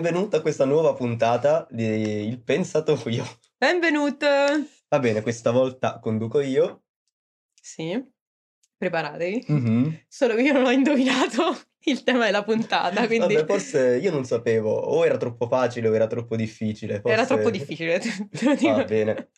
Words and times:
benvenuto 0.00 0.36
a 0.36 0.40
questa 0.40 0.64
nuova 0.64 0.94
puntata 0.94 1.66
di 1.70 1.84
Il 1.84 2.42
Pensatoio. 2.42 3.22
Benvenuto! 3.58 4.26
Va 4.88 4.98
bene, 4.98 5.20
questa 5.20 5.50
volta 5.50 5.98
conduco 5.98 6.40
io. 6.40 6.84
Sì, 7.60 8.02
preparatevi. 8.78 9.44
Mhm. 9.48 10.04
Solo 10.08 10.36
che 10.36 10.40
io 10.40 10.54
non 10.54 10.64
ho 10.64 10.70
indovinato 10.70 11.54
il 11.84 12.02
tema 12.02 12.24
della 12.24 12.42
puntata, 12.42 13.06
quindi 13.06 13.34
Vabbè, 13.34 13.44
forse 13.46 13.98
io 13.98 14.10
non 14.10 14.24
sapevo, 14.24 14.72
o 14.72 15.04
era 15.04 15.18
troppo 15.18 15.46
facile 15.46 15.88
o 15.88 15.94
era 15.94 16.06
troppo 16.06 16.34
difficile. 16.34 16.94
era 16.94 17.02
forse- 17.02 17.26
troppo 17.26 17.50
difficile, 17.50 17.98
te 17.98 18.44
lo 18.46 18.54
dico. 18.54 18.72
Va 18.76 18.84
bene. 18.84 19.30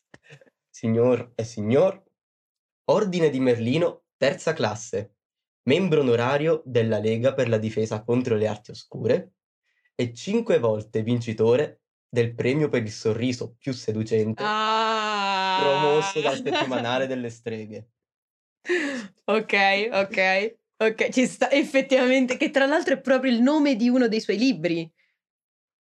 Signor 0.70 1.32
e 1.34 1.42
signor, 1.42 2.01
Ordine 2.84 3.30
di 3.30 3.40
Merlino, 3.40 4.04
terza 4.16 4.52
classe, 4.52 5.16
membro 5.65 6.02
onorario 6.02 6.62
della 6.65 7.01
Lega 7.01 7.34
per 7.34 7.48
la 7.48 7.59
difesa 7.59 8.04
contro 8.04 8.37
le 8.37 8.46
arti 8.46 8.70
oscure 8.70 9.32
e 10.02 10.12
cinque 10.15 10.59
volte 10.59 11.02
vincitore 11.02 11.83
del 12.09 12.34
premio 12.34 12.69
per 12.69 12.83
il 12.83 12.91
sorriso 12.91 13.55
più 13.59 13.73
seducente 13.73 14.43
Ah! 14.45 15.55
promosso 15.59 16.20
dal 16.20 16.37
settimanale 16.37 17.06
delle 17.09 17.30
streghe. 17.30 17.88
Ok, 19.27 19.55
ok, 19.93 20.19
ok, 20.79 21.09
ci 21.10 21.27
sta 21.27 21.51
effettivamente, 21.51 22.37
che 22.37 22.51
tra 22.51 22.66
l'altro 22.66 22.95
è 22.95 23.01
proprio 23.01 23.33
il 23.33 23.41
nome 23.41 23.77
di 23.77 23.88
uno 23.88 24.09
dei 24.09 24.20
suoi 24.20 24.38
libri. 24.38 24.91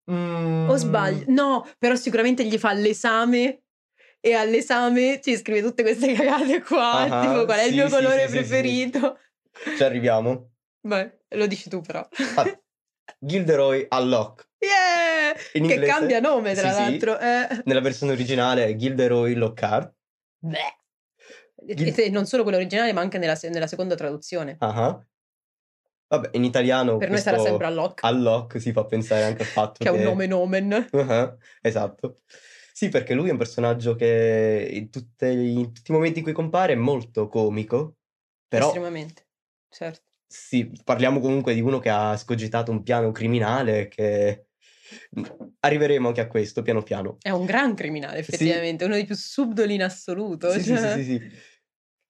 O 0.06 0.12
Mm, 0.12 0.78
sbaglio? 0.78 1.26
No, 1.28 1.66
però 1.78 1.96
sicuramente 1.96 2.46
gli 2.46 2.58
fa 2.58 2.74
l'esame 2.74 3.64
e 4.20 4.34
all'esame 4.34 5.20
ci 5.22 5.36
scrive 5.36 5.62
tutte 5.62 5.82
queste 5.84 6.14
cagate 6.14 6.62
qua, 6.62 7.08
Ah, 7.10 7.20
tipo 7.22 7.46
qual 7.46 7.60
è 7.60 7.64
il 7.64 7.70
sì, 7.70 7.76
mio 7.76 7.88
sì, 7.88 7.94
colore 7.96 8.22
sì, 8.22 8.28
sì. 8.28 8.32
preferito. 8.32 9.20
Ci 9.76 9.84
arriviamo. 9.84 10.52
Beh, 10.82 11.20
lo 11.30 11.48
dici 11.48 11.70
tu 11.70 11.82
però. 11.82 12.06
Ah, 12.36 12.63
Gilderoy 13.26 13.86
Alloc. 13.90 14.50
Yeah! 14.60 15.30
In 15.54 15.68
Che 15.68 15.74
inglese? 15.74 15.86
cambia 15.86 16.20
nome, 16.20 16.54
tra 16.54 16.70
Sì, 16.70 16.76
sì. 16.76 16.82
l'altro. 16.82 17.20
Eh. 17.20 17.62
Nella 17.66 17.82
versione 17.82 18.12
originale 18.14 18.66
è 18.66 18.76
Gilderoy 18.76 19.34
Lockhart. 19.34 19.94
Beh. 20.40 20.58
E- 21.68 21.74
Gil- 21.76 22.12
non 22.12 22.26
solo 22.26 22.44
quello 22.44 22.58
originale, 22.58 22.92
ma 22.94 23.02
anche 23.02 23.18
nella, 23.18 23.38
nella 23.44 23.68
seconda 23.68 23.96
traduzione. 23.96 24.58
Ah. 24.60 25.02
Vabbè, 26.08 26.30
in 26.34 26.44
italiano 26.44 26.98
per 26.98 27.10
noi 27.10 27.18
sarà 27.20 27.40
sempre 27.40 27.66
Alloc, 27.66 28.04
Alloc 28.04 28.60
si 28.62 28.72
fa 28.72 28.86
pensare 28.86 29.24
anche 29.24 29.42
al 29.42 29.48
fatto 29.48 29.84
che 29.84 29.90
è 29.90 29.92
un 29.92 30.02
nome 30.04 30.28
nomen. 30.28 30.88
Ah, 30.92 31.36
esatto. 31.62 32.20
Sì, 32.72 32.90
perché 32.90 33.14
lui 33.16 33.30
è 33.30 33.32
un 33.32 33.38
personaggio 33.38 33.96
che 33.96 34.70
in, 34.74 34.90
tutte- 34.92 35.28
in 35.32 35.74
tutti 35.74 35.90
i 35.90 35.94
momenti 35.94 36.20
in 36.20 36.24
cui 36.26 36.34
compare 36.34 36.74
è 36.74 36.76
molto 36.76 37.28
comico, 37.28 37.96
però 38.48 38.68
Estremamente. 38.68 39.26
Certo. 39.70 40.03
Sì, 40.34 40.72
parliamo 40.84 41.20
comunque 41.20 41.54
di 41.54 41.62
uno 41.62 41.78
che 41.78 41.90
ha 41.90 42.18
scogitato 42.18 42.72
un 42.72 42.82
piano 42.82 43.12
criminale 43.12 43.88
che 43.88 44.48
arriveremo 45.60 46.08
anche 46.08 46.22
a 46.22 46.28
questo 46.28 46.64
piano 46.64 46.82
piano. 46.82 47.18
È 47.22 47.30
un 47.30 47.46
gran 47.46 47.76
criminale, 47.76 48.24
Sì. 48.24 48.32
effettivamente. 48.34 48.84
Uno 48.86 48.96
dei 48.96 49.06
più 49.06 49.16
subdoli 49.16 49.76
in 49.76 49.84
assoluto. 49.84 50.50
Sì, 50.52 50.64
sì, 50.64 50.76
sì, 50.76 50.82
cioè. 50.82 50.94
sì, 50.96 51.04
sì. 51.04 51.22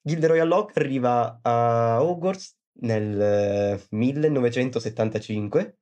Gilderoy 0.02 0.40
Alloc 0.40 0.78
arriva 0.78 1.40
a 1.42 2.02
Hogwarts 2.02 2.56
nel 2.80 3.20
eh, 3.22 3.86
1975. 3.90 5.78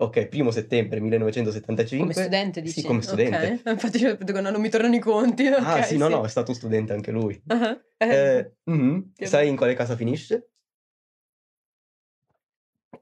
Ok, 0.00 0.26
primo 0.28 0.50
settembre 0.50 0.98
1975. 0.98 1.98
Come 2.14 2.26
studente, 2.26 2.60
dici? 2.62 2.80
Sì, 2.80 2.86
come 2.86 3.02
studente. 3.02 3.60
Ok. 3.64 3.68
Infatti 3.84 4.16
dico, 4.24 4.40
no, 4.40 4.48
non 4.50 4.60
mi 4.62 4.70
tornano 4.70 4.94
i 4.94 4.98
conti. 4.98 5.46
Ah, 5.46 5.76
Ok, 5.76 5.84
sì, 5.84 5.96
no, 5.98 6.08
no, 6.08 6.24
è 6.24 6.28
stato 6.28 6.54
studente 6.54 6.94
anche 6.94 7.10
lui. 7.10 7.40
Ah, 7.48 7.78
eh, 7.98 8.08
Eh, 8.08 8.52
mhm. 8.72 9.12
che 9.14 9.26
Sai 9.26 9.48
in 9.48 9.56
quale 9.56 9.74
casa 9.74 9.94
finisce? 9.94 10.51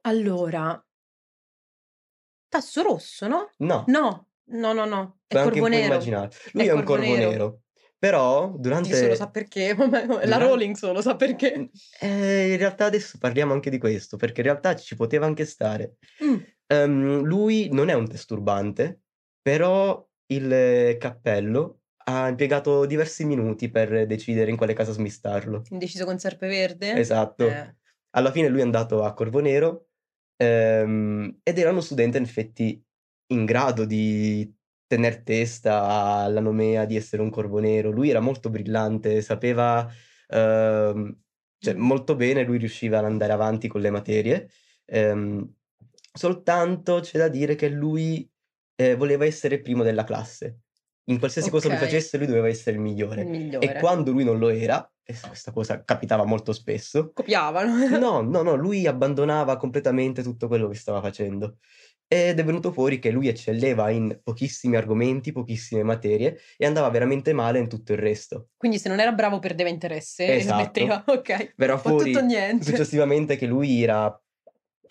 Allora, 0.03 0.83
tasso 2.49 2.83
rosso, 2.83 3.27
no? 3.29 3.51
No, 3.59 3.85
No, 3.87 4.27
no, 4.47 4.73
no, 4.73 4.85
no. 4.85 5.19
È 5.27 5.35
puoi 5.35 5.51
corvo 5.51 5.67
nero. 5.69 5.87
immaginare. 5.87 6.31
Lui 6.53 6.65
È 6.65 6.69
è 6.69 6.73
un 6.73 6.83
corvo 6.83 7.03
corvo 7.03 7.17
nero. 7.17 7.31
nero. 7.31 7.61
Però 7.99 8.55
durante... 8.57 8.97
solo 8.97 9.15
sa 9.15 9.29
perché. 9.29 9.75
La 10.25 10.39
Rowling 10.39 10.75
solo 10.75 11.03
sa 11.03 11.17
perché. 11.17 11.69
Eh, 12.01 12.53
in 12.53 12.57
realtà 12.57 12.87
adesso 12.87 13.19
parliamo 13.19 13.53
anche 13.53 13.69
di 13.69 13.79
questo, 13.79 14.17
perché 14.17 14.41
in 14.41 14.47
realtà 14.47 14.75
ci 14.75 14.97
poteva 14.97 15.27
anche 15.27 15.45
stare. 15.45 15.97
Mm. 16.25 16.37
Ehm, 16.67 17.23
lui 17.23 17.69
non 17.71 17.91
è 17.91 17.93
un 17.93 18.07
disturbante, 18.07 19.03
però 19.43 20.03
il 20.27 20.97
cappello 20.99 21.81
ha 22.05 22.29
impiegato 22.29 22.87
diversi 22.87 23.27
minuti 23.27 23.71
per 23.71 24.07
decidere 24.07 24.51
in 24.51 24.57
quale 24.57 24.73
casa 24.73 24.93
smistarlo. 24.93 25.63
Indeciso 25.69 26.07
con 26.07 26.19
Serpeverde? 26.19 26.95
Esatto. 26.95 27.47
Eh. 27.47 27.77
Alla 28.13 28.33
fine 28.33 28.49
lui 28.49 28.61
è 28.61 28.65
andato 28.65 29.05
a 29.05 29.13
Corvo 29.13 29.41
Nero 29.41 29.90
ehm, 30.41 31.41
ed 31.43 31.59
era 31.59 31.71
uno 31.71 31.83
studente 31.83 32.17
in 32.17 32.25
effetti 32.25 32.83
in 33.33 33.45
grado 33.45 33.85
di 33.85 34.53
tener 34.87 35.23
testa 35.23 35.85
alla 35.85 36.41
nomea 36.41 36.85
di 36.85 36.97
essere 36.97 37.23
un 37.23 37.31
Corvo 37.31 37.59
Nero. 37.61 37.91
Lui 37.91 38.09
era 38.11 38.21
molto 38.21 38.51
brillante, 38.51 39.21
sapeva 39.21 39.89
ehm, 40.29 41.17
cioè, 41.59 41.75
molto 41.75 42.17
bene, 42.17 42.43
lui 42.43 42.59
riusciva 42.59 42.99
ad 42.99 43.05
andare 43.05 43.33
avanti 43.33 43.69
con 43.69 43.83
le 43.83 43.91
materie. 43.91 44.49
Ehm, 44.87 45.55
soltanto 46.13 47.01
c'è 47.01 47.19
da 47.19 47.29
dire 47.29 47.55
che 47.55 47.69
lui 47.69 48.29
eh, 48.77 48.97
voleva 48.97 49.27
essere 49.27 49.61
primo 49.61 49.83
della 49.83 50.05
classe. 50.05 50.61
In 51.05 51.19
qualsiasi 51.19 51.51
cosa 51.51 51.69
lui 51.69 51.77
facesse, 51.77 52.17
lui 52.17 52.27
doveva 52.27 52.49
essere 52.49 52.77
il 52.77 52.83
migliore. 52.83 53.23
Il 53.23 53.29
migliore. 53.29 53.75
E 53.75 53.79
quando 53.79 54.11
lui 54.11 54.25
non 54.25 54.39
lo 54.39 54.49
era, 54.49 54.91
questa 55.27 55.53
cosa 55.53 55.83
capitava 55.85 56.25
molto 56.25 56.53
spesso, 56.53 57.13
Copiavano. 57.13 57.99
No, 57.99 58.21
no, 58.23 58.43
no, 58.43 58.55
lui 58.55 58.87
abbandonava 58.87 59.57
completamente 59.57 60.23
tutto 60.23 60.49
quello 60.49 60.69
che 60.69 60.75
stava 60.77 61.01
facendo. 61.01 61.57
Ed 62.13 62.41
è 62.41 62.45
venuto 62.45 62.73
fuori 62.73 62.99
che 62.99 63.13
lui 63.13 63.29
eccelleva 63.29 63.89
in 63.91 64.19
pochissimi 64.25 64.75
argomenti, 64.75 65.31
pochissime 65.31 65.85
materie 65.85 66.39
e 66.57 66.67
andava 66.67 66.91
veramente 66.91 67.33
male 67.33 67.61
in 67.61 67.69
tutto 67.69 67.93
il 67.93 67.99
resto. 67.99 68.49
Quindi 68.57 68.79
se 68.79 68.89
non 68.89 68.99
era 68.99 69.13
bravo 69.13 69.39
perdeva 69.39 69.69
interesse 69.69 70.27
e 70.27 70.37
Esatto. 70.39 70.61
smetteva. 70.61 71.05
Ok. 71.07 71.55
Verrà 71.57 71.79
fuori 71.79 72.11
tutto 72.11 72.25
niente. 72.25 72.65
successivamente 72.65 73.37
che 73.37 73.47
lui 73.47 73.83
era 73.83 74.13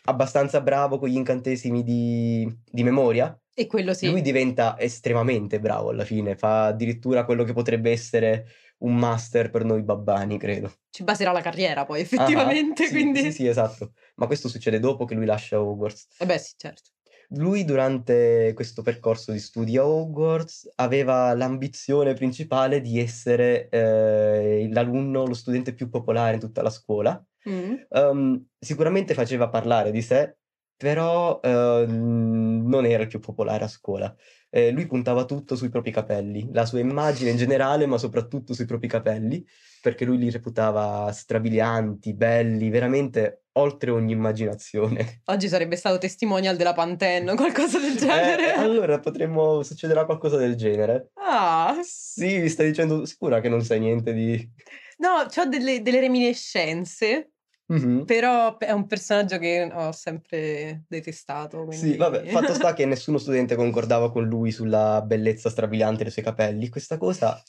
abbastanza 0.06 0.62
bravo 0.62 0.98
con 0.98 1.10
gli 1.10 1.16
incantesimi 1.16 1.84
di, 1.84 2.50
di 2.72 2.84
memoria. 2.84 3.38
E 3.54 3.68
quello 3.68 3.94
sì. 3.94 4.10
Lui 4.10 4.22
diventa 4.22 4.80
estremamente 4.80 5.60
bravo 5.60 5.90
alla 5.90 6.06
fine, 6.06 6.38
fa 6.38 6.68
addirittura 6.68 7.26
quello 7.26 7.44
che 7.44 7.52
potrebbe 7.52 7.92
essere 7.92 8.46
un 8.80 8.96
master 8.96 9.50
per 9.50 9.64
noi 9.64 9.84
babbani, 9.84 10.38
credo. 10.38 10.72
Ci 10.90 11.04
baserà 11.04 11.32
la 11.32 11.42
carriera 11.42 11.86
poi, 11.86 12.00
Ah, 12.00 12.02
effettivamente. 12.02 12.86
sì, 12.86 12.92
quindi... 12.92 13.22
Sì, 13.22 13.32
sì, 13.32 13.48
esatto. 13.48 13.94
Ma 14.16 14.26
questo 14.26 14.48
succede 14.48 14.80
dopo 14.80 15.06
che 15.06 15.16
lui 15.16 15.26
lascia 15.26 15.62
Hogwarts. 15.62 16.08
Eh 16.20 16.26
beh, 16.26 16.38
sì, 16.38 16.54
certo. 16.58 16.90
Lui 17.34 17.64
durante 17.64 18.54
questo 18.56 18.82
percorso 18.82 19.32
di 19.32 19.40
studi 19.40 19.78
a 19.78 19.86
Hogwarts 19.86 20.72
aveva 20.76 21.34
l'ambizione 21.36 22.14
principale 22.14 22.82
di 22.82 23.00
essere 23.00 23.70
eh, 23.70 24.68
l'alunno, 24.72 25.26
lo 25.26 25.36
studente 25.36 25.74
più 25.74 25.90
popolare 25.90 26.34
in 26.36 26.40
tutta 26.40 26.64
la 26.64 26.72
scuola. 26.72 27.24
Mm. 27.48 27.76
Ehm, 27.90 28.48
sicuramente 28.60 29.14
faceva 29.14 29.48
parlare 29.50 29.92
di 29.92 30.02
sé, 30.02 30.38
però 30.76 31.40
ehm, 31.42 32.66
non 32.68 32.86
era 32.86 33.04
il 33.04 33.10
più 33.10 33.20
popolare 33.20 33.64
a 33.64 33.68
scuola. 33.68 34.14
Eh, 34.52 34.72
lui 34.72 34.88
puntava 34.88 35.26
tutto 35.26 35.56
sui 35.56 35.70
propri 35.70 35.92
capelli, 35.92 36.50
la 36.52 36.66
sua 36.66 36.80
immagine 36.80 37.30
in 37.30 37.38
generale, 37.38 37.86
ma 37.86 37.98
soprattutto 37.98 38.54
sui 38.54 38.66
propri 38.66 38.88
capelli, 38.88 39.46
perché 39.82 40.06
lui 40.06 40.18
li 40.18 40.32
reputava 40.32 41.12
strabilianti, 41.12 42.14
belli, 42.16 42.70
veramente 42.70 43.44
oltre 43.54 43.92
ogni 43.92 44.12
immaginazione. 44.14 45.22
Oggi 45.26 45.48
sarebbe 45.48 45.76
stato 45.76 45.98
testimonial 45.98 46.56
della 46.56 46.74
Pantene 46.74 47.32
o 47.32 47.36
qualcosa 47.36 47.78
del 47.80 47.94
Eh, 47.94 47.98
genere. 48.00 48.54
allora 48.54 49.00
potremmo, 49.00 49.62
succederà 49.64 50.06
qualcosa 50.06 50.38
del 50.38 50.56
genere. 50.56 51.10
Ah, 51.16 51.78
Sì, 51.84 52.40
mi 52.40 52.50
stai 52.50 52.68
dicendo 52.68 53.06
sicura 53.06 53.42
che 53.42 53.50
non 53.50 53.62
sai 53.64 53.80
niente 53.80 54.14
di... 54.14 54.50
no, 54.98 55.28
ho 55.34 55.46
delle, 55.46 55.82
delle 55.82 56.00
reminiscenze, 56.00 57.32
Mhm. 57.72 58.06
però 58.06 58.58
è 58.58 58.72
un 58.72 58.88
personaggio 58.88 59.38
che 59.38 59.70
ho 59.72 59.92
sempre 59.92 60.86
detestato. 60.88 61.70
Sì, 61.72 61.80
quindi- 61.80 61.98
vabbè, 61.98 62.26
fatto 62.26 62.54
sta 62.56 62.74
che 62.74 62.86
nessuno 62.86 63.20
studente 63.20 63.56
concordava 63.56 64.12
con 64.12 64.26
lui 64.26 64.52
sulla 64.52 65.04
bellezza 65.06 65.50
strabiliante 65.52 66.02
dei 66.04 66.12
suoi 66.12 66.26
capelli. 66.26 66.68
Questa 66.70 66.98
cosa 66.98 67.42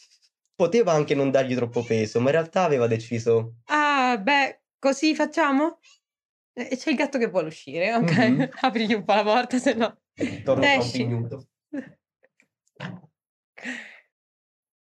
poteva 0.54 0.92
anche 0.92 1.14
non 1.14 1.30
dargli 1.30 1.54
troppo 1.54 1.82
peso, 1.82 2.20
ma 2.20 2.26
in 2.26 2.32
realtà 2.32 2.64
aveva 2.64 2.86
deciso... 2.86 3.54
Ah, 3.66 4.18
beh, 4.22 4.60
così 4.78 5.14
facciamo? 5.14 5.78
E 6.52 6.76
c'è 6.76 6.90
il 6.90 6.96
gatto 6.96 7.16
che 7.16 7.28
vuole 7.28 7.46
uscire, 7.48 7.94
ok? 7.94 8.16
Mhm. 8.18 8.48
Aprigli 8.60 8.92
un 8.92 9.04
po' 9.04 9.14
la 9.14 9.22
porta, 9.22 9.58
se 9.58 9.72
no... 9.72 9.98
Torno 10.44 10.60
tra 10.62 10.74
un 10.74 10.80
Esci. 10.80 11.06
minuto. 11.06 11.46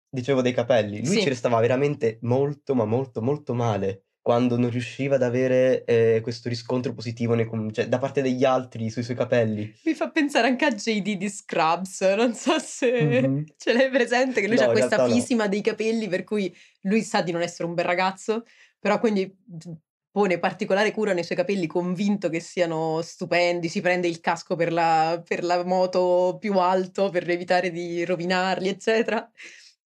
Dicevo 0.09 0.41
dei 0.41 0.53
capelli. 0.53 0.97
Lui 1.05 1.15
Sì. 1.15 1.21
ci 1.21 1.29
restava 1.29 1.59
veramente 1.61 2.17
molto, 2.23 2.75
ma 2.75 2.83
molto, 2.83 3.21
molto 3.21 3.53
male 3.53 4.05
quando 4.29 4.59
non 4.59 4.69
riusciva 4.69 5.15
ad 5.15 5.23
avere 5.23 5.83
eh, 5.85 6.19
questo 6.21 6.49
riscontro 6.49 6.93
positivo 6.93 7.33
nei 7.33 7.49
cioè, 7.71 7.87
da 7.87 7.97
parte 7.97 8.21
degli 8.21 8.43
altri 8.43 8.91
sui 8.91 9.01
suoi 9.01 9.15
capelli. 9.15 9.73
Mi 9.85 9.95
fa 9.95 10.11
pensare 10.11 10.45
anche 10.45 10.65
a 10.65 10.69
JD 10.69 11.17
di 11.17 11.27
Scrubs, 11.27 12.01
non 12.15 12.35
so 12.35 12.59
se 12.59 13.21
Mhm. 13.21 13.45
ce 13.57 13.73
l'hai 13.73 13.89
presente, 13.89 14.39
che 14.39 14.47
lui 14.47 14.57
No, 14.57 14.65
ha 14.65 14.69
questa 14.69 14.97
realtà 14.97 15.07
no. 15.07 15.19
fisima 15.19 15.47
dei 15.47 15.61
capelli 15.61 16.07
per 16.07 16.23
cui 16.25 16.55
lui 16.81 17.01
sa 17.01 17.23
di 17.23 17.31
non 17.31 17.41
essere 17.41 17.67
un 17.67 17.73
bel 17.73 17.85
ragazzo, 17.85 18.45
però 18.77 18.99
quindi 18.99 19.35
pone 20.11 20.37
particolare 20.37 20.91
cura 20.91 21.13
nei 21.13 21.23
suoi 21.23 21.35
capelli, 21.35 21.65
convinto 21.65 22.29
che 22.29 22.39
siano 22.39 23.01
stupendi, 23.01 23.67
si 23.67 23.81
prende 23.81 24.07
il 24.07 24.19
casco 24.19 24.55
per 24.55 24.71
la, 24.71 25.19
per 25.27 25.43
la 25.43 25.63
moto 25.63 26.37
più 26.39 26.55
alto 26.59 27.09
per 27.09 27.27
evitare 27.27 27.71
di 27.71 28.05
rovinarli, 28.05 28.67
eccetera. 28.69 29.27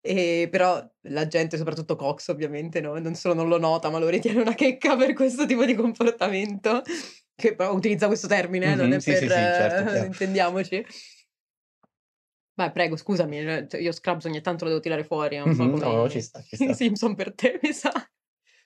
E 0.03 0.47
però 0.49 0.83
la 1.01 1.27
gente, 1.27 1.57
soprattutto 1.57 1.95
Cox, 1.95 2.29
ovviamente, 2.29 2.81
no? 2.81 2.97
non 2.97 3.13
solo 3.13 3.35
non 3.35 3.47
lo 3.47 3.59
nota, 3.59 3.89
ma 3.89 3.99
lo 3.99 4.09
ritiene 4.09 4.41
una 4.41 4.55
checca 4.55 4.95
per 4.95 5.13
questo 5.13 5.45
tipo 5.45 5.63
di 5.63 5.75
comportamento. 5.75 6.81
Che 7.35 7.55
utilizza 7.59 8.07
questo 8.07 8.27
termine, 8.27 8.67
mm-hmm, 8.67 8.77
non 8.77 8.93
è 8.93 8.99
sì, 8.99 9.11
per... 9.11 9.19
Sì, 9.19 9.27
sì, 9.27 9.33
certo, 9.33 10.05
intendiamoci. 10.05 10.85
Vai, 12.53 12.71
prego, 12.71 12.95
scusami, 12.95 13.67
cioè, 13.67 13.79
io 13.79 13.91
Scrubs 13.91 14.25
ogni 14.25 14.41
tanto 14.41 14.63
lo 14.63 14.71
devo 14.71 14.81
tirare 14.81 15.03
fuori. 15.03 15.39
Mhm, 15.39 15.55
come... 15.55 15.79
No, 15.79 16.09
ci 16.09 16.21
sta, 16.21 16.41
ci 16.41 16.55
sta. 16.55 16.73
Simpson 16.73 17.15
per 17.15 17.33
te, 17.33 17.59
mi 17.61 17.71
sa. 17.71 17.91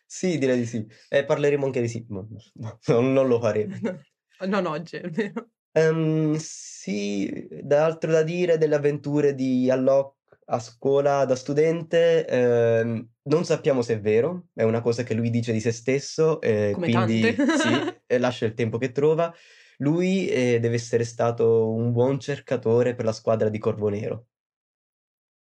Sì, 0.06 0.38
direi 0.38 0.60
di 0.60 0.66
sì. 0.66 0.86
E 1.10 1.26
parleremo 1.26 1.66
anche 1.66 1.82
di 1.82 1.88
sì. 1.88 2.06
No, 2.10 2.28
no, 2.30 2.80
no, 2.86 3.00
non 3.02 3.28
lo 3.28 3.40
faremo. 3.40 3.76
Non 4.48 4.66
oggi, 4.66 4.98
almeno. 4.98 5.50
Ehm, 5.72 6.36
sì, 6.36 7.48
da 7.62 7.86
altro 7.86 8.12
da 8.12 8.22
dire 8.22 8.58
delle 8.58 8.76
avventure 8.76 9.34
di 9.34 9.72
Alloc 9.72 10.15
a 10.46 10.60
scuola 10.60 11.26
da 11.26 11.36
studente, 11.36 12.26
ehm, 12.28 13.10
non 13.24 13.46
sappiamo 13.46 13.82
se 13.82 13.96
è 13.96 14.00
vero, 14.00 14.48
è 14.54 14.64
una 14.64 14.82
cosa 14.82 15.04
che 15.04 15.14
lui 15.14 15.30
dice 15.30 15.52
di 15.52 15.60
se 15.60 15.72
stesso, 15.72 16.40
e 16.42 16.72
Come 16.74 16.90
quindi 16.90 17.36
sì, 17.58 17.70
lascia 18.20 18.46
il 18.46 18.54
tempo 18.54 18.78
che 18.78 18.92
trova. 18.92 19.34
Lui 19.80 20.28
eh, 20.28 20.60
deve 20.60 20.76
essere 20.76 21.04
stato 21.04 21.72
un 21.72 21.92
buon 21.92 22.20
cercatore 22.20 22.96
per 22.96 23.06
la 23.06 23.12
squadra 23.12 23.50
di 23.50 23.58
Corvo 23.58 23.90
Nero. 23.90 24.28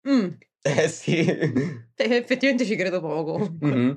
Mm, 0.06 0.36
Eh 0.64 0.88
sì. 0.88 1.18
eh, 1.96 2.16
effettivamente 2.16 2.64
ci 2.64 2.76
credo 2.76 3.00
poco. 3.00 3.38
Mhm. 3.38 3.96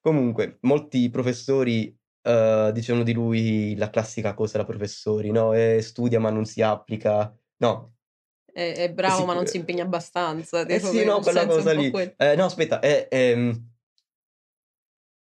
Comunque, 0.00 0.58
molti 0.62 1.08
professori 1.10 1.96
eh, 2.22 2.70
dicevano 2.74 3.04
di 3.04 3.12
lui 3.12 3.76
la 3.76 3.88
classica 3.90 4.34
cosa 4.34 4.58
da 4.58 4.64
professori, 4.64 5.30
no? 5.30 5.52
Eh, 5.54 5.80
studia 5.80 6.18
ma 6.18 6.30
non 6.30 6.44
si 6.44 6.60
applica. 6.60 7.32
No, 7.58 7.94
È, 8.52 8.74
è 8.74 8.92
bravo, 8.92 9.20
sì, 9.20 9.24
ma 9.26 9.34
non 9.34 9.44
eh, 9.44 9.48
si 9.48 9.56
impegna 9.56 9.82
abbastanza. 9.84 10.64
eh 10.66 10.78
sì, 10.78 11.04
no, 11.04 11.20
quella 11.20 11.46
cosa 11.46 11.72
lì. 11.72 11.90
Eh, 12.16 12.36
no, 12.36 12.44
aspetta, 12.44 12.80
è, 12.80 13.08
è, 13.08 13.34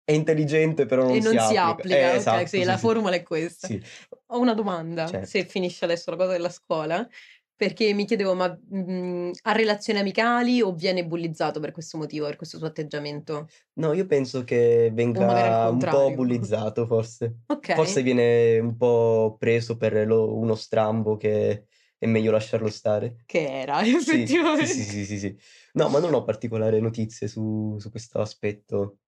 è 0.04 0.14
intelligente 0.14 0.86
però 0.86 1.04
non 1.04 1.18
E 1.18 1.20
si 1.20 1.36
non 1.36 1.40
si 1.40 1.58
applica. 1.58 1.58
applica, 1.58 1.96
Eh, 1.96 2.12
ok, 2.12 2.16
esatto, 2.16 2.48
sì, 2.48 2.60
sì, 2.60 2.64
la 2.64 2.74
sì. 2.78 2.80
formula 2.80 3.16
è 3.16 3.24
questa. 3.24 3.68
Sì. 3.68 3.82
Ho 4.28 4.40
una 4.40 4.54
domanda, 4.54 5.06
Certo. 5.08 5.26
se 5.28 5.46
finisce 5.46 5.84
adesso 5.86 6.10
la 6.12 6.18
cosa 6.18 6.32
della 6.32 6.50
scuola, 6.50 7.08
perché 7.56 7.92
mi 7.94 8.06
chiedevo, 8.06 8.34
ma 8.34 8.58
mm, 8.74 9.32
ha 9.44 9.52
relazioni 9.52 10.00
amicali 10.00 10.62
o 10.62 10.74
viene 10.74 11.06
bullizzato 11.06 11.60
per 11.60 11.72
questo 11.72 11.98
motivo, 11.98 12.26
per 12.28 12.36
questo 12.38 12.58
suo 12.58 12.68
atteggiamento? 12.68 13.48
No, 13.74 13.94
io 13.94 14.06
penso 14.06 14.44
che 14.44 14.92
venga 14.94 15.68
un 15.70 15.80
po' 15.80 16.12
bullizzato, 16.14 16.86
forse. 16.86 17.36
Ok, 17.48 17.74
Forse 17.74 18.02
viene 18.02 18.60
un 18.60 18.78
po' 18.78 19.36
preso 19.38 19.76
per 19.78 20.06
lo- 20.08 20.36
uno 20.36 20.56
strambo 20.56 21.18
che 21.18 21.66
è 21.98 22.06
meglio 22.06 22.32
lasciarlo 22.32 22.70
stare. 22.70 23.26
che 23.26 23.48
era 23.62 23.82
Sì, 23.84 24.26
sì, 24.28 24.38
sì, 24.56 24.66
effettivamente. 24.66 24.66
sì, 24.66 24.84
sì, 24.84 25.06
sì, 25.06 25.18
sì. 25.20 25.38
No, 25.74 25.90
ma 25.90 26.00
non 26.00 26.14
ho 26.14 26.24
particolari 26.24 26.80
notizie 26.82 27.28
su, 27.28 27.78
su 27.80 27.90
questo 27.92 28.20
aspetto. 28.22 29.00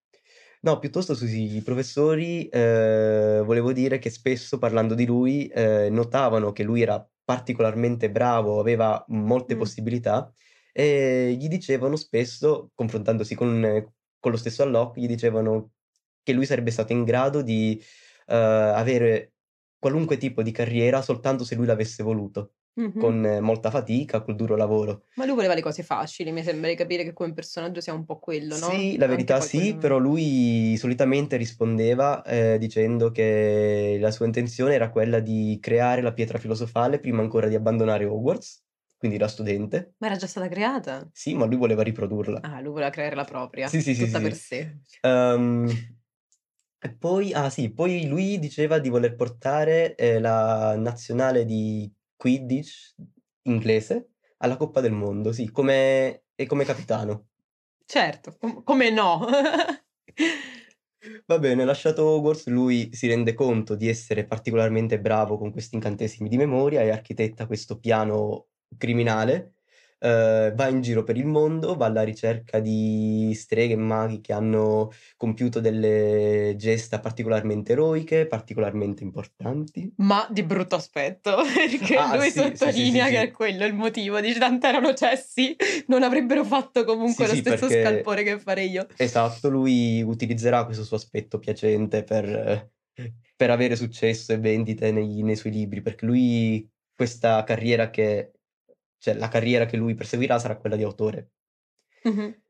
No, 0.61 0.77
piuttosto 0.79 1.15
sui 1.15 1.61
professori 1.63 2.47
eh, 2.49 3.41
volevo 3.45 3.71
dire 3.71 3.97
che 3.99 4.09
spesso 4.09 4.57
parlando 4.57 4.93
di 4.93 5.05
lui 5.05 5.47
eh, 5.47 5.89
notavano 5.89 6.51
che 6.51 6.63
lui 6.63 6.81
era 6.81 7.07
particolarmente 7.23 8.11
bravo, 8.11 8.59
aveva 8.59 9.03
molte 9.09 9.55
Mm. 9.55 9.59
possibilità 9.59 10.31
e 10.73 11.35
gli 11.39 11.47
dicevano 11.47 11.95
spesso, 11.95 12.71
confrontandosi 12.75 13.35
con, 13.35 13.93
con 14.19 14.31
lo 14.31 14.37
stesso 14.37 14.63
Alloc, 14.63 14.97
gli 14.97 15.07
dicevano 15.07 15.71
che 16.23 16.33
lui 16.33 16.45
sarebbe 16.45 16.71
stato 16.71 16.91
in 16.93 17.03
grado 17.05 17.41
di 17.41 17.81
eh, 18.27 18.35
avere 18.35 19.33
qualunque 19.77 20.17
tipo 20.17 20.41
di 20.43 20.51
carriera 20.51 21.01
soltanto 21.01 21.43
se 21.45 21.55
lui 21.55 21.65
l'avesse 21.65 22.03
voluto, 22.03 22.55
Mhm. 22.79 22.99
con 22.99 23.37
molta 23.41 23.69
fatica, 23.69 24.21
col 24.21 24.35
duro 24.35 24.55
lavoro. 24.55 25.03
Ma 25.15 25.25
lui 25.25 25.35
voleva 25.35 25.53
le 25.53 25.61
cose 25.61 25.83
facili, 25.83 26.31
mi 26.31 26.43
sembra 26.43 26.69
di 26.69 26.75
capire 26.75 27.03
che 27.03 27.13
come 27.13 27.33
personaggio 27.33 27.81
sia 27.81 27.93
un 27.93 28.05
po' 28.05 28.19
quello, 28.19 28.57
no? 28.57 28.69
Sì, 28.69 28.97
la 28.97 29.07
verità 29.07 29.41
sì, 29.41 29.57
quello- 29.57 29.77
però 29.79 29.97
lui 29.97 30.75
solitamente 30.77 31.35
rispondeva 31.37 32.23
eh, 32.23 32.57
dicendo 32.57 33.11
che 33.11 33.97
la 33.99 34.11
sua 34.11 34.25
intenzione 34.25 34.73
era 34.75 34.89
quella 34.89 35.19
di 35.19 35.57
creare 35.61 36.01
la 36.01 36.13
pietra 36.13 36.37
filosofale 36.39 36.99
prima 36.99 37.21
ancora 37.21 37.47
di 37.47 37.55
abbandonare 37.55 38.05
Hogwarts, 38.05 38.63
quindi 38.97 39.17
da 39.17 39.27
studente. 39.27 39.93
Ma 39.97 40.07
era 40.07 40.15
già 40.15 40.27
stata 40.27 40.47
creata? 40.47 41.07
Sì, 41.11 41.35
ma 41.35 41.45
lui 41.45 41.57
voleva 41.57 41.83
riprodurla. 41.83 42.39
Ah, 42.41 42.59
lui 42.61 42.71
voleva 42.71 42.89
creare 42.89 43.15
la 43.15 43.25
propria, 43.25 43.67
Sì, 43.67 43.81
sì, 43.81 43.93
sì, 43.93 44.05
tutta 44.05 44.17
sì, 44.17 44.23
per 44.23 44.33
sì. 44.33 44.39
sé. 44.39 44.77
Ehm, 45.01 45.67
e 46.81 46.93
poi, 46.95 47.33
ah 47.33 47.49
sì, 47.49 47.71
poi 47.71 48.07
lui 48.07 48.39
diceva 48.39 48.79
di 48.79 48.89
voler 48.89 49.15
portare 49.15 49.95
eh, 49.95 50.19
la 50.19 50.75
nazionale 50.77 51.43
di 51.45 51.91
Quidditch 52.19 52.95
inglese 53.43 54.09
alla 54.39 54.57
Coppa 54.57 54.81
del 54.81 54.91
Mondo, 54.91 55.31
sì, 55.31 55.49
come, 55.51 56.25
e 56.35 56.45
come 56.45 56.65
capitano. 56.65 57.29
Certo, 57.85 58.35
com- 58.37 58.61
come 58.63 58.89
no? 58.89 59.25
Va 61.25 61.39
bene, 61.39 61.63
lasciato 61.63 62.05
Hogwarts, 62.05 62.47
lui 62.47 62.89
si 62.91 63.07
rende 63.07 63.33
conto 63.33 63.75
di 63.75 63.87
essere 63.87 64.25
particolarmente 64.25 64.99
bravo 64.99 65.37
con 65.37 65.49
questi 65.49 65.75
incantesimi 65.75 66.27
di 66.27 66.35
memoria 66.35 66.81
e 66.81 66.89
architetta 66.89 67.47
questo 67.47 67.79
piano 67.79 68.47
criminale. 68.77 69.53
Eh, 69.99 70.51
va 70.55 70.67
in 70.67 70.81
giro 70.81 71.03
per 71.03 71.17
il 71.17 71.25
mondo, 71.25 71.75
va 71.75 71.87
alla 71.87 72.03
ricerca 72.03 72.59
di 72.59 73.31
streghe 73.35 73.73
e 73.73 73.77
maghi 73.77 74.21
che 74.21 74.33
hanno 74.33 74.91
compiuto 75.17 75.59
delle 75.59 76.53
gesta 76.57 76.99
particolarmente 76.99 77.73
eroiche, 77.73 78.25
particolarmente 78.25 79.03
importanti. 79.03 79.93
Ma 79.97 80.27
di 80.31 80.43
brutto 80.43 80.75
aspetto, 80.75 81.37
perché 81.53 81.95
Ah, 81.95 82.15
lui 82.15 82.31
sì, 82.31 82.39
sì, 82.39 82.39
sì, 82.39 82.55
sottolinea 82.55 83.05
sì, 83.05 83.11
che 83.11 83.21
è 83.21 83.31
quello 83.31 83.65
il 83.65 83.73
motivo. 83.73 84.19
Dice, 84.19 84.39
tanto 84.39 84.67
erano 84.67 84.93
cessi, 84.93 85.55
non 85.87 86.03
avrebbero 86.03 86.43
fatto 86.43 86.83
comunque 86.85 87.27
lo 87.27 87.35
stesso 87.35 87.67
perché- 87.67 87.81
scalpore 87.83 88.23
che 88.23 88.39
farei 88.39 88.69
io. 88.69 88.87
Esatto, 88.97 89.49
lui 89.49 90.01
utilizzerà 90.01 90.63
questo 90.65 90.83
suo 90.83 90.95
aspetto 90.95 91.39
piacente 91.39 92.03
per, 92.03 92.69
per 93.35 93.49
avere 93.49 93.75
successo 93.75 94.31
e 94.33 94.37
vendite 94.39 94.91
nei, 94.91 95.21
nei 95.23 95.35
suoi 95.35 95.51
libri, 95.51 95.81
perché 95.81 96.05
lui 96.05 96.67
questa 96.95 97.43
carriera 97.43 97.89
che, 97.89 98.31
cioè 98.99 99.15
la 99.15 99.27
carriera 99.29 99.65
che 99.65 99.77
lui 99.77 99.95
perseguirà 99.95 100.39
sarà 100.39 100.57
quella 100.57 100.75
di 100.75 100.83
autore. 100.83 101.31
Mhm. 102.05 102.41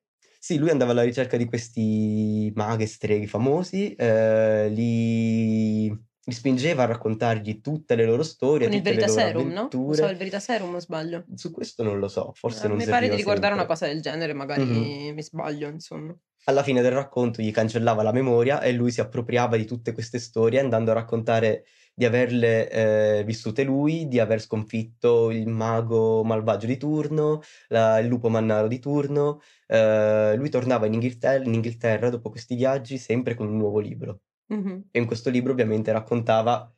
Sì, 0.42 0.58
lui 0.58 0.70
andava 0.70 0.92
alla 0.92 1.04
ricerca 1.04 1.38
di 1.38 1.46
questi 1.46 2.52
maghi 2.56 2.86
streghi 2.88 3.28
famosi, 3.28 3.94
eh, 3.96 4.70
li, 4.70 5.88
li 5.90 6.32
spingeva 6.34 6.84
a 6.84 6.86
raccontargli 6.88 7.60
tutte 7.62 7.96
le 7.96 8.06
loro 8.06 8.24
storie, 8.24 8.68
Con 8.68 8.74
il 8.74 8.82
le 8.88 9.04
loro 9.04 9.28
Veritaserum, 9.28 9.50
no? 9.52 9.66
avventure. 9.68 9.78
Usava 9.86 10.12
il 10.12 10.18
Veritaserum 10.18 10.76
o 10.76 10.80
sbaglio? 10.80 11.30
Su 11.36 11.52
questo 11.52 11.84
non 11.84 12.00
lo 12.00 12.08
so, 12.10 12.34
forse 12.34 12.68
Eh, 12.68 12.70
non 12.70 12.78
mi 12.78 12.88
pare 12.88 13.08
di 13.10 13.16
ricordare 13.16 13.54
una 13.54 13.66
sempre. 13.66 13.68
cosa 13.68 13.86
del 13.88 14.02
genere, 14.02 14.34
magari 14.34 14.66
Mhm. 14.66 14.90
mi 15.14 15.22
sbaglio, 15.24 15.68
insomma. 15.70 16.18
alla 16.46 16.64
fine 16.64 16.82
del 16.82 16.92
racconto 16.92 17.42
gli 17.42 17.52
cancellava 17.52 18.04
la 18.04 18.12
memoria 18.12 18.62
e 18.62 18.72
lui 18.74 18.92
si 18.92 19.00
appropriava 19.02 19.56
di 19.56 19.66
tutte 19.66 19.94
queste 19.94 20.20
storie 20.20 20.60
andando 20.60 20.92
a 20.92 20.96
raccontare 20.96 21.66
di 22.00 22.06
averle 22.06 22.70
eh, 23.20 23.24
vissute 23.26 23.64
lui, 23.64 24.08
di 24.08 24.20
aver 24.20 24.40
sconfitto 24.42 25.32
il 25.32 25.48
mago 25.48 26.24
malvagio 26.24 26.66
di 26.68 26.78
turno, 26.78 27.42
la- 27.68 28.00
il 28.00 28.08
lupo 28.08 28.30
mannaro 28.30 28.68
di 28.68 28.80
turno. 28.80 29.42
Eh, 29.68 30.36
lui 30.38 30.50
tornava 30.50 30.86
in 30.86 30.94
Inghilterra, 30.94 31.44
in 31.44 31.54
Inghilterra 31.54 32.10
dopo 32.10 32.30
questi 32.30 32.56
viaggi 32.56 32.98
sempre 32.98 33.34
con 33.36 33.48
un 33.48 33.58
nuovo 33.58 33.80
libro 33.80 34.22
Mhm. 34.50 34.90
e 34.92 35.00
in 35.00 35.06
questo 35.06 35.30
libro 35.30 35.52
ovviamente 35.52 35.92
raccontava 35.92 36.72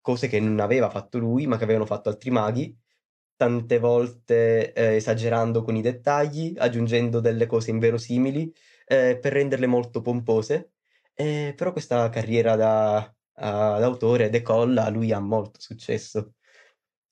cose 0.00 0.28
che 0.28 0.40
non 0.40 0.60
aveva 0.60 0.90
fatto 0.90 1.18
lui 1.18 1.46
ma 1.46 1.56
che 1.56 1.64
avevano 1.64 1.86
fatto 1.86 2.08
altri 2.08 2.30
maghi, 2.30 2.76
tante 3.36 3.78
volte 3.78 4.72
eh, 4.72 4.96
esagerando 4.96 5.62
con 5.62 5.76
i 5.76 5.82
dettagli, 5.82 6.54
aggiungendo 6.58 7.20
delle 7.20 7.46
cose 7.46 7.70
inverosimili 7.70 8.52
eh, 8.86 9.18
per 9.20 9.32
renderle 9.32 9.66
molto 9.66 10.00
pompose. 10.02 10.72
Eh, 11.14 11.52
però 11.56 11.72
questa 11.72 12.08
carriera 12.10 12.56
da, 12.56 13.12
a- 13.38 13.78
da 13.78 13.84
autore 13.86 14.30
decolla, 14.30 14.88
lui 14.90 15.12
ha 15.12 15.20
molto 15.20 15.60
successo. 15.60 16.34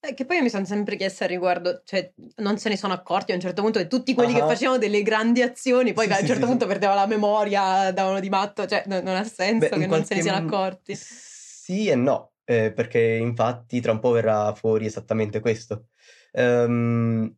Eh, 0.00 0.14
che 0.14 0.25
poi 0.25 0.37
io 0.37 0.42
mi 0.42 0.50
sono 0.50 0.64
sempre 0.64 0.97
chiesta 0.97 1.25
al 1.25 1.30
riguardo, 1.30 1.83
cioè 1.85 2.12
non 2.37 2.59
se 2.59 2.68
ne 2.68 2.76
sono 2.76 2.92
accorti 2.92 3.33
a 3.33 3.35
un 3.35 3.40
certo 3.40 3.62
punto 3.62 3.78
che 3.78 3.88
tutti 3.88 4.14
quelli 4.14 4.35
che 4.35 4.40
Ah. 4.40 4.47
facevano 4.47 4.78
delle 4.78 5.02
grandi 5.02 5.42
azioni, 5.42 5.92
poi 5.95 6.06
Sì, 6.06 6.12
a 6.12 6.18
un 6.21 6.26
certo 6.26 6.47
sì, 6.47 6.47
punto 6.47 6.64
sì. 6.64 6.71
perdeva 6.71 6.95
la 6.95 7.06
memoria, 7.06 7.90
davano 7.92 8.21
di 8.21 8.28
matto, 8.28 8.66
cioè 8.66 8.85
no- 8.87 9.00
non 9.00 9.16
ha 9.16 9.25
senso 9.25 9.68
Beh, 9.71 9.78
che 9.78 9.87
non 9.87 10.04
se 10.04 10.14
ne 10.14 10.23
siano 10.23 10.38
accorti. 10.38 10.95
Sì 10.95 11.88
e 11.88 11.95
no, 11.97 12.35
eh, 12.45 12.73
perché 12.73 13.00
infatti 13.00 13.80
tra 13.80 13.92
un 13.92 13.99
po' 14.00 14.11
verrà 14.12 14.54
fuori 14.54 14.87
esattamente 14.87 15.40
questo. 15.40 15.88
Ehm, 16.33 17.35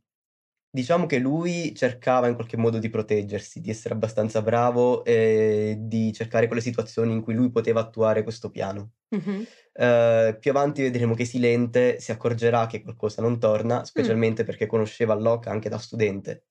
diciamo 0.71 1.07
che 1.07 1.19
lui 1.19 1.75
cercava 1.75 2.29
in 2.29 2.35
qualche 2.35 2.57
modo 2.57 2.79
di 2.79 2.89
proteggersi, 2.91 3.61
di 3.61 3.71
essere 3.71 3.95
abbastanza 3.95 4.43
bravo 4.43 5.05
e 5.05 5.77
di 5.81 6.13
cercare 6.13 6.47
quelle 6.47 6.63
situazioni 6.63 7.13
in 7.13 7.23
cui 7.23 7.35
lui 7.35 7.51
poteva 7.51 7.81
attuare 7.81 8.23
questo 8.23 8.51
piano. 8.51 8.93
Mhm. 9.11 9.49
Eh, 9.73 10.37
più 10.41 10.51
avanti 10.51 10.83
vedremo 10.83 11.15
che 11.15 11.25
Silente 11.25 12.01
si 12.01 12.11
accorgerà 12.13 12.67
che 12.67 12.83
qualcosa 12.83 13.23
non 13.23 13.39
torna, 13.39 13.85
Mm. 13.97 14.11
specialmente 14.13 14.45
perché 14.45 14.67
conosceva 14.67 15.15
Locke 15.15 15.49
anche 15.51 15.69
da 15.69 15.79
studente. 15.79 16.45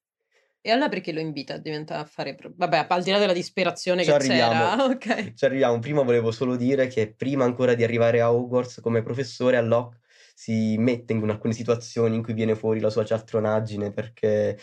E 0.62 0.71
allora 0.71 0.89
perché 0.89 1.12
lo 1.13 1.19
invita 1.19 1.53
a 1.55 1.57
diventa 1.57 1.97
a 2.00 2.05
fare 2.05 2.36
pro 2.36 2.51
vabbè, 2.55 2.88
al 2.89 3.03
di 3.03 3.12
là 3.12 3.19
della 3.19 3.33
disperazione 3.33 4.03
Ci 4.03 4.09
che 4.09 4.15
arriviamo. 4.15 4.75
c'era, 4.75 4.86
okay. 4.86 5.33
Ci 5.33 5.45
arriviamo. 5.45 5.79
Prima 5.79 6.01
volevo 6.03 6.31
solo 6.31 6.55
dire 6.55 6.88
che 6.88 7.13
prima 7.13 7.43
ancora 7.45 7.74
di 7.75 7.83
arrivare 7.83 8.21
a 8.21 8.31
Hogwarts 8.33 8.79
come 8.81 9.01
professore, 9.01 9.57
Alok 9.57 9.97
si 10.38 10.77
mette 10.77 11.13
in 11.13 11.27
alcune 11.32 11.51
situazioni 11.53 12.15
in 12.15 12.22
cui 12.22 12.34
viene 12.34 12.53
fuori 12.53 12.79
la 12.79 12.91
sua 12.91 13.03
cialtronaggine 13.03 13.91
perché, 13.91 14.56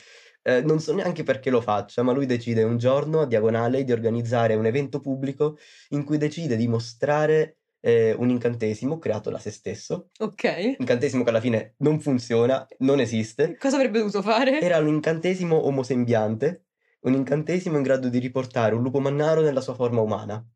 ehm, 0.42 0.64
non 0.64 0.78
so 0.78 0.94
neanche 0.94 1.24
perché 1.24 1.50
lo 1.50 1.60
faccia, 1.60 2.04
ma 2.04 2.12
lui 2.12 2.26
decide 2.26 2.62
un 2.62 2.78
giorno 2.78 3.22
a 3.22 3.26
diagonale 3.26 3.82
di 3.82 3.90
organizzare 3.90 4.54
un 4.54 4.66
evento 4.66 5.00
pubblico 5.00 5.58
in 5.88 6.04
cui 6.04 6.16
decide 6.16 6.54
di 6.54 6.68
mostrare, 6.68 7.58
ehm, 7.80 8.20
un 8.20 8.30
incantesimo 8.30 8.98
creato 8.98 9.30
da 9.30 9.38
se 9.40 9.50
stesso. 9.50 10.10
Okay. 10.20 10.76
Incantesimo 10.78 11.24
che 11.24 11.30
alla 11.30 11.40
fine 11.40 11.74
non 11.78 11.98
funziona, 11.98 12.64
non 12.78 13.00
esiste. 13.00 13.56
Cosa 13.58 13.74
avrebbe 13.74 13.98
dovuto 13.98 14.22
fare? 14.22 14.60
Era 14.60 14.78
un 14.78 14.86
incantesimo 14.86 15.66
omosembiante, 15.66 16.66
un 17.00 17.14
incantesimo 17.14 17.76
in 17.76 17.82
grado 17.82 18.08
di 18.08 18.20
riportare 18.20 18.76
un 18.76 18.82
lupo 18.82 19.00
mannaro 19.00 19.40
nella 19.40 19.60
sua 19.60 19.74
forma 19.74 20.00
umana. 20.02 20.46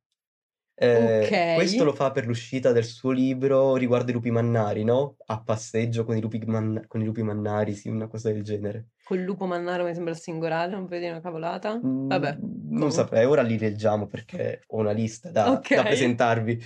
Ehm, 0.80 1.42
questo 1.50 1.82
lo 1.84 1.92
fa 1.92 2.10
per 2.12 2.26
l'uscita 2.26 2.72
del 2.72 2.84
suo 2.84 3.10
libro 3.10 3.74
riguardo 3.76 4.10
i 4.10 4.14
lupi 4.14 4.30
mannari, 4.30 4.84
no, 4.84 5.16
a 5.26 5.42
passeggio 5.42 6.04
con 6.04 6.16
i 6.16 6.20
lupi 6.20 6.38
man 6.46 6.84
con 6.86 7.00
i 7.00 7.04
lupi 7.04 7.22
mannari, 7.22 7.74
sì, 7.74 7.88
una 7.88 8.06
cosa 8.08 8.30
del 8.32 8.42
genere. 8.42 8.88
Col 9.02 9.18
lupo 9.22 9.46
mannaro 9.46 9.84
mi 9.84 9.92
sembra 9.94 10.14
singolare, 10.14 10.70
non 10.70 10.86
dire 10.86 11.10
una 11.10 11.20
cavolata? 11.20 11.84
Vabbè, 12.06 12.38
Mhmm, 12.40 12.76
non 12.76 12.90
saprei, 12.92 13.24
ora 13.24 13.42
li 13.42 13.56
leggiamo 13.58 14.06
perché 14.06 14.62
ho 14.68 14.78
una 14.78 14.90
lista 14.92 15.30
da 15.30 15.64
da 15.70 15.84
Okay. 15.84 15.84
presentarvi. 15.84 16.60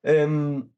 Ehm 0.00 0.72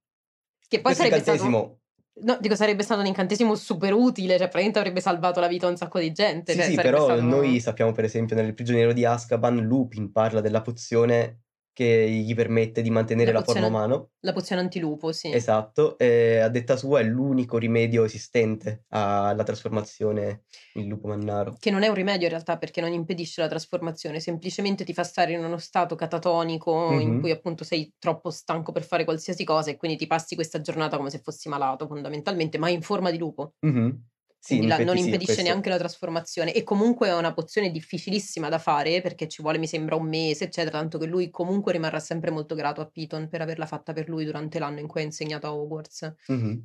Che 0.68 0.80
poi 0.80 0.94
sarebbe 0.94 1.20
stato 1.20 1.44
incantesimo 1.44 1.80
no, 2.24 2.36
dico 2.40 2.54
sarebbe 2.54 2.82
stato 2.82 3.00
un 3.00 3.06
incantesimo 3.06 3.54
super 3.54 3.92
utile, 3.94 4.32
cioè 4.38 4.48
praticamente 4.48 4.78
avrebbe 4.78 5.00
salvato 5.00 5.40
la 5.40 5.48
vita 5.48 5.66
a 5.66 5.70
un 5.70 5.76
sacco 5.76 5.98
di 5.98 6.12
gente, 6.12 6.54
Sì, 6.54 6.60
cioè 6.60 6.70
sì, 6.70 6.80
però 6.80 7.20
stato 7.20 7.20
noi 7.20 7.60
sappiamo 7.60 7.92
per 7.92 8.04
esempio 8.04 8.34
nel 8.36 8.52
Prigioniero 8.54 8.92
di 8.92 9.04
Azkaban 9.04 9.58
Lupin 9.64 10.10
parla 10.12 10.40
della 10.40 10.60
pozione 10.60 11.44
che 11.72 12.08
gli 12.10 12.34
permette 12.34 12.82
di 12.82 12.90
mantenere 12.90 13.30
La 13.30 13.32
la 13.32 13.42
forma 13.42 13.66
pozione 13.66 13.66
umano. 13.66 14.10
la 14.20 14.32
pozione 14.32 14.60
antilupo, 14.62 15.12
sì. 15.12 15.34
Esatto, 15.34 15.96
e 15.98 16.38
a 16.40 16.48
detta 16.50 16.76
sua 16.76 17.00
è 17.00 17.04
l'unico 17.04 17.56
rimedio 17.56 18.04
esistente 18.04 18.84
alla 18.88 19.42
trasformazione 19.44 20.44
in 20.72 20.88
lupo 20.88 21.08
mannaro. 21.08 21.62
Che 21.62 21.70
non 21.70 21.82
è 21.84 21.88
un 21.88 21.94
rimedio 21.94 22.24
in 22.26 22.32
realtà, 22.32 22.58
perché 22.58 22.80
non 22.80 22.92
impedisce 22.92 23.40
la 23.40 23.46
trasformazione, 23.48 24.18
semplicemente 24.20 24.84
ti 24.84 24.92
fa 24.92 25.04
stare 25.04 25.32
in 25.32 25.44
uno 25.44 25.58
stato 25.58 25.94
catatonico 25.94 26.98
in 26.98 27.14
cui 27.14 27.30
appunto 27.30 27.62
sei 27.64 27.94
troppo 27.98 28.30
stanco 28.30 28.72
per 28.72 28.82
fare 28.84 29.04
qualsiasi 29.04 29.44
cosa 29.44 29.70
e 29.70 29.76
quindi 29.76 29.96
ti 29.96 30.06
passi 30.08 30.34
questa 30.34 30.60
giornata 30.60 30.96
come 30.96 31.08
se 31.10 31.20
fossi 31.20 31.48
malato 31.48 31.86
fondamentalmente, 31.86 32.58
ma 32.58 32.68
in 32.68 32.82
forma 32.82 33.10
di 33.12 33.18
lupo. 33.18 33.54
Mh-mh. 33.62 34.02
Sì, 34.44 34.66
la 34.66 34.78
non 34.78 34.96
sì, 34.96 34.96
impedisce 34.98 35.20
questo. 35.22 35.42
neanche 35.42 35.68
la 35.68 35.78
trasformazione 35.78 36.52
e 36.52 36.64
comunque 36.64 37.06
è 37.06 37.14
una 37.16 37.32
pozione 37.32 37.70
difficilissima 37.70 38.48
da 38.48 38.58
fare 38.58 39.00
perché 39.00 39.28
ci 39.28 39.40
vuole 39.40 39.56
mi 39.58 39.68
sembra 39.68 39.94
1 39.94 40.08
mese, 40.08 40.44
eccetera, 40.44 40.78
tanto 40.80 40.98
che 40.98 41.06
lui 41.06 41.30
comunque 41.30 41.70
rimarrà 41.70 42.00
sempre 42.00 42.32
molto 42.32 42.56
grato 42.56 42.80
a 42.80 42.90
Piton 42.90 43.28
per 43.28 43.40
averla 43.40 43.66
fatta 43.66 43.92
per 43.92 44.08
lui 44.08 44.24
durante 44.24 44.58
l'anno 44.58 44.80
in 44.80 44.88
cui 44.88 45.00
ha 45.02 45.04
insegnato 45.04 45.46
a 45.46 45.54
Hogwarts. 45.54 46.14
Mh-mh. 46.28 46.62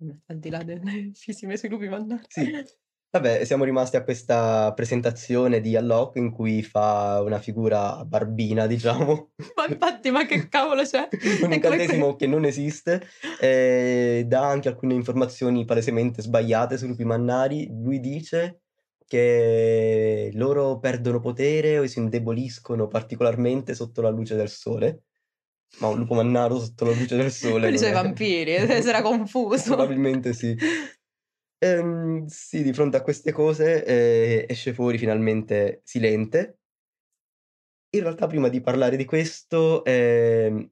Mh, 0.00 0.10
al 0.26 0.38
di 0.38 0.50
là 0.50 0.62
delle 0.62 1.10
fisime 1.14 1.56
sui 1.56 1.68
lupi 1.68 1.88
mannari. 1.88 2.26
Sì. 2.28 2.58
Vabbè, 3.14 3.44
siamo 3.44 3.62
rimasti 3.62 3.94
a 3.94 4.02
questa 4.02 4.72
presentazione 4.74 5.60
di 5.60 5.76
Alok 5.76 6.16
in 6.16 6.32
cui 6.32 6.64
fa 6.64 7.22
una 7.24 7.38
figura 7.38 8.04
barbina, 8.04 8.66
diciamo. 8.66 9.30
Ma 9.54 9.66
infatti, 9.68 10.10
ma 10.10 10.26
che 10.26 10.48
cavolo 10.48 10.82
c'è? 10.82 11.06
Un 11.44 11.52
incantesimo 11.52 12.16
che 12.16 12.26
non 12.26 12.44
esiste, 12.44 13.06
ehm, 13.40 14.22
dà 14.22 14.48
anche 14.48 14.66
alcune 14.66 14.94
informazioni 14.94 15.64
palesemente 15.64 16.22
sbagliate 16.22 16.76
sui 16.76 16.88
lupi 16.88 17.04
mannari. 17.04 17.68
Lui 17.70 18.00
dice 18.00 18.62
che 19.06 20.32
loro 20.34 20.80
perdono 20.80 21.20
potere 21.20 21.78
o 21.78 21.86
si 21.86 22.00
indeboliscono 22.00 22.88
particolarmente 22.88 23.76
sotto 23.76 24.02
la 24.02 24.10
luce 24.10 24.34
del 24.34 24.48
sole. 24.48 25.04
Ma 25.78 25.86
un 25.86 25.98
lupo 25.98 26.14
mannaro 26.14 26.58
sotto 26.58 26.84
la 26.84 26.92
luce 26.92 27.14
del 27.14 27.30
sole 27.30 27.68
Quelli 27.68 27.74
non 27.74 27.78
sono 27.78 27.90
i 27.90 27.92
è 27.92 28.02
vampiri, 28.02 28.58
si 28.82 28.88
era 28.88 29.02
confuso. 29.02 29.76
Probabilmente 29.76 30.32
sì. 30.32 30.56
Ehm, 31.64 32.26
sì, 32.26 32.62
di 32.62 32.74
fronte 32.74 32.98
a 32.98 33.02
queste 33.02 33.32
cose, 33.32 33.84
ehm, 33.86 34.44
esce 34.48 34.74
fuori 34.74 34.98
finalmente 34.98 35.80
Silente. 35.82 36.58
In 37.94 38.00
realtà 38.02 38.26
prima 38.26 38.48
di 38.48 38.60
parlare 38.60 38.96
di 38.96 39.04
questo, 39.04 39.84
ehm, 39.84 40.68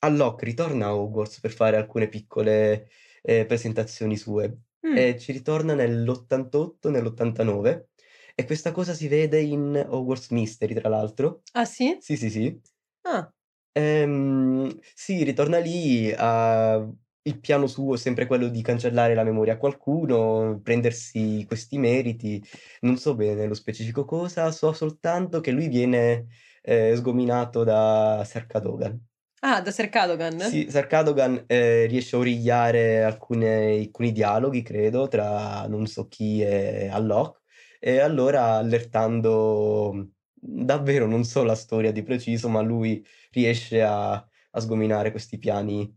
Alok 0.00 0.42
ritorna 0.42 0.86
a 0.86 0.96
Hogwarts 0.96 1.40
per 1.40 1.52
fare 1.52 1.76
alcune 1.76 2.08
piccole, 2.08 2.88
ehm, 3.22 3.46
presentazioni 3.46 4.16
sue 4.16 4.62
Mh. 4.84 5.06
e 5.06 5.18
ci 5.18 5.32
ritorna 5.32 5.74
nell'88, 5.74 6.90
nell'89 6.90 7.90
e 8.34 8.44
questa 8.44 8.72
cosa 8.72 8.94
si 8.94 9.08
vede 9.08 9.40
in 9.40 9.74
Hogwarts 9.88 10.30
Mystery 10.30 10.74
tra 10.74 10.88
l'altro. 10.88 11.44
Ah 11.54 11.64
sì? 11.66 11.98
Sì, 11.98 12.16
sì, 12.16 12.30
sì. 12.30 12.62
Ah. 13.04 13.32
Ehm, 13.76 14.78
sì, 14.94 15.24
ritorna 15.24 15.58
lì, 15.58 16.12
ha 16.14 16.86
il 17.24 17.40
piano 17.40 17.66
suo 17.66 17.94
è 17.94 17.98
sempre 17.98 18.26
quello 18.26 18.48
di 18.48 18.62
cancellare 18.62 19.14
la 19.14 19.24
memoria 19.24 19.54
a 19.54 19.56
qualcuno, 19.58 20.60
prendersi 20.62 21.44
questi 21.46 21.78
meriti. 21.78 22.42
Non 22.80 22.96
so 22.98 23.14
bene 23.14 23.34
nello 23.42 23.54
specifico 23.54 24.04
cosa, 24.04 24.50
so 24.52 24.72
soltanto 24.72 25.40
che 25.40 25.50
lui 25.52 25.68
viene, 25.68 26.26
ehm, 26.62 26.94
sgominato 26.96 27.64
da 27.64 28.22
Ser 28.26 28.46
Cadogan. 28.46 29.00
Ah, 29.40 29.60
da 29.60 29.70
Ser 29.72 29.88
Cadogan? 29.90 30.38
Sì, 30.40 30.66
Ser 30.70 30.86
Cadogan, 30.88 31.44
ehm, 31.46 31.86
riesce 31.88 32.16
a 32.16 32.18
origliare 32.18 33.04
alcune 33.04 33.78
alcuni 33.78 34.10
dialoghi 34.12 34.62
credo 34.62 35.06
tra 35.06 35.66
non 35.68 35.86
so 35.86 36.08
chi 36.08 36.40
e 36.42 36.88
Alok 36.88 37.40
e 37.78 37.98
allora 38.00 38.54
allertando 38.56 40.10
davvero 40.34 41.06
non 41.06 41.24
so 41.24 41.44
la 41.44 41.54
storia 41.54 41.92
di 41.92 42.02
preciso, 42.02 42.48
ma 42.48 42.60
lui 42.60 43.04
riesce 43.30 43.82
a 43.82 44.26
a 44.54 44.60
sgominare 44.60 45.10
questi 45.12 45.38
piani 45.38 45.90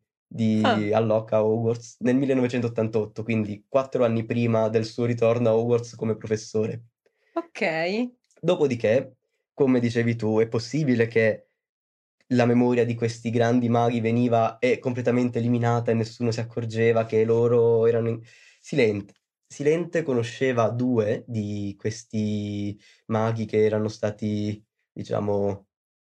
Ah. 0.64 0.82
di 0.82 0.92
Alok 0.94 1.34
a 1.34 1.44
Hogwarts 1.46 1.98
nel 2.00 2.16
1988, 2.16 3.24
quindi 3.24 3.66
4 3.68 4.04
anni 4.06 4.26
prima 4.26 4.70
del 4.70 4.86
suo 4.86 5.06
ritorno 5.06 5.50
a 5.50 5.56
Hogwarts 5.56 5.96
come 5.96 6.18
professore. 6.18 6.86
Okay. 7.38 8.16
Dopodiché, 8.42 9.18
come 9.54 9.80
dicevi 9.80 10.16
tu, 10.16 10.40
è 10.40 10.48
possibile 10.48 11.08
che 11.08 11.50
la 12.30 12.46
memoria 12.46 12.86
di 12.86 12.96
questi 12.96 13.30
grandi 13.30 13.70
maghi 13.70 14.00
veniva 14.02 14.58
e 14.60 14.80
completamente 14.80 15.40
eliminata 15.40 15.92
e 15.92 15.94
nessuno 15.94 16.32
si 16.32 16.40
accorgeva 16.40 17.06
che 17.06 17.24
loro 17.24 17.86
erano 17.88 18.10
in 18.10 18.22
Silente 18.62 19.14
Silente 19.48 20.04
conosceva 20.04 20.70
2 20.70 21.24
di 21.28 21.76
questi 21.78 22.78
maghi 23.08 23.46
che 23.46 23.64
erano 23.64 23.88
stati, 23.90 24.64
diciamo, 24.92 25.68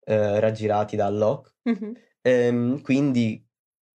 ehm, 0.04 0.40
raggirati 0.40 0.96
da 0.96 1.06
Alok. 1.06 1.54
Mh-mh. 1.66 1.96
Ehm, 2.22 2.80
quindi 2.82 3.45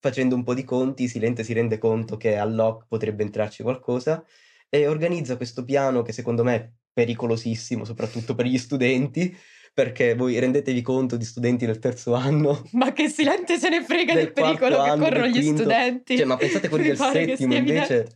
facendo 0.02 0.36
un 0.36 0.44
po' 0.44 0.54
di 0.54 0.66
conti, 0.66 1.08
Silente 1.08 1.44
si 1.46 1.54
rende 1.54 1.78
conto 1.78 2.18
che 2.18 2.36
a 2.36 2.42
Alok 2.42 2.88
potrebbe 2.90 3.24
entrarci 3.24 3.64
qualcosa 3.64 4.22
e 4.68 4.88
organizza 4.88 5.38
questo 5.38 5.64
piano 5.64 6.02
che 6.02 6.12
secondo 6.12 6.44
me 6.44 6.56
è 6.56 6.70
pericolosissimo, 6.92 7.86
soprattutto 7.86 8.36
per 8.36 8.46
gli 8.48 8.58
studenti, 8.58 9.34
perché 9.74 10.16
voi 10.16 10.38
rendetevi 10.40 10.82
conto 10.82 11.16
di 11.16 11.24
studenti 11.24 11.66
del 11.66 11.80
terzo 11.80 12.14
anno 12.16 12.62
Ma 12.74 12.92
che 12.92 13.08
Silente 13.08 13.58
se 13.58 13.70
ne 13.70 13.84
frega 13.84 14.14
del 14.14 14.34
pericolo 14.34 14.82
che 14.84 14.90
anno, 14.90 15.04
corrono 15.06 15.28
gli 15.28 15.40
quinto. 15.40 15.62
studenti. 15.62 16.18
Cioè, 16.18 16.26
ma 16.26 16.36
pensate 16.36 16.68
quelli 16.68 16.90
Mi 16.90 16.90
del 16.90 16.98
settimo 16.98 17.54
invece 17.54 18.00
evidente. 18.00 18.16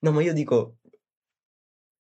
no, 0.00 0.12
ma 0.12 0.22
io 0.22 0.32
dico 0.32 0.76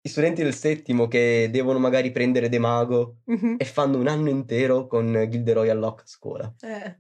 gli 0.04 0.10
studenti 0.10 0.42
del 0.42 0.56
settimo 0.56 1.08
che 1.08 1.50
devono 1.52 1.78
magari 1.78 2.10
prendere 2.12 2.50
De 2.50 2.58
Mago 2.58 3.18
Mh-mh. 3.26 3.56
e 3.60 3.66
fanno 3.66 4.00
un 4.00 4.08
anno 4.08 4.30
intero 4.30 4.88
con 4.88 5.28
Gilderoy 5.30 5.70
Alok 5.70 6.02
a 6.02 6.08
scuola. 6.08 6.56
Eh. 6.62 7.00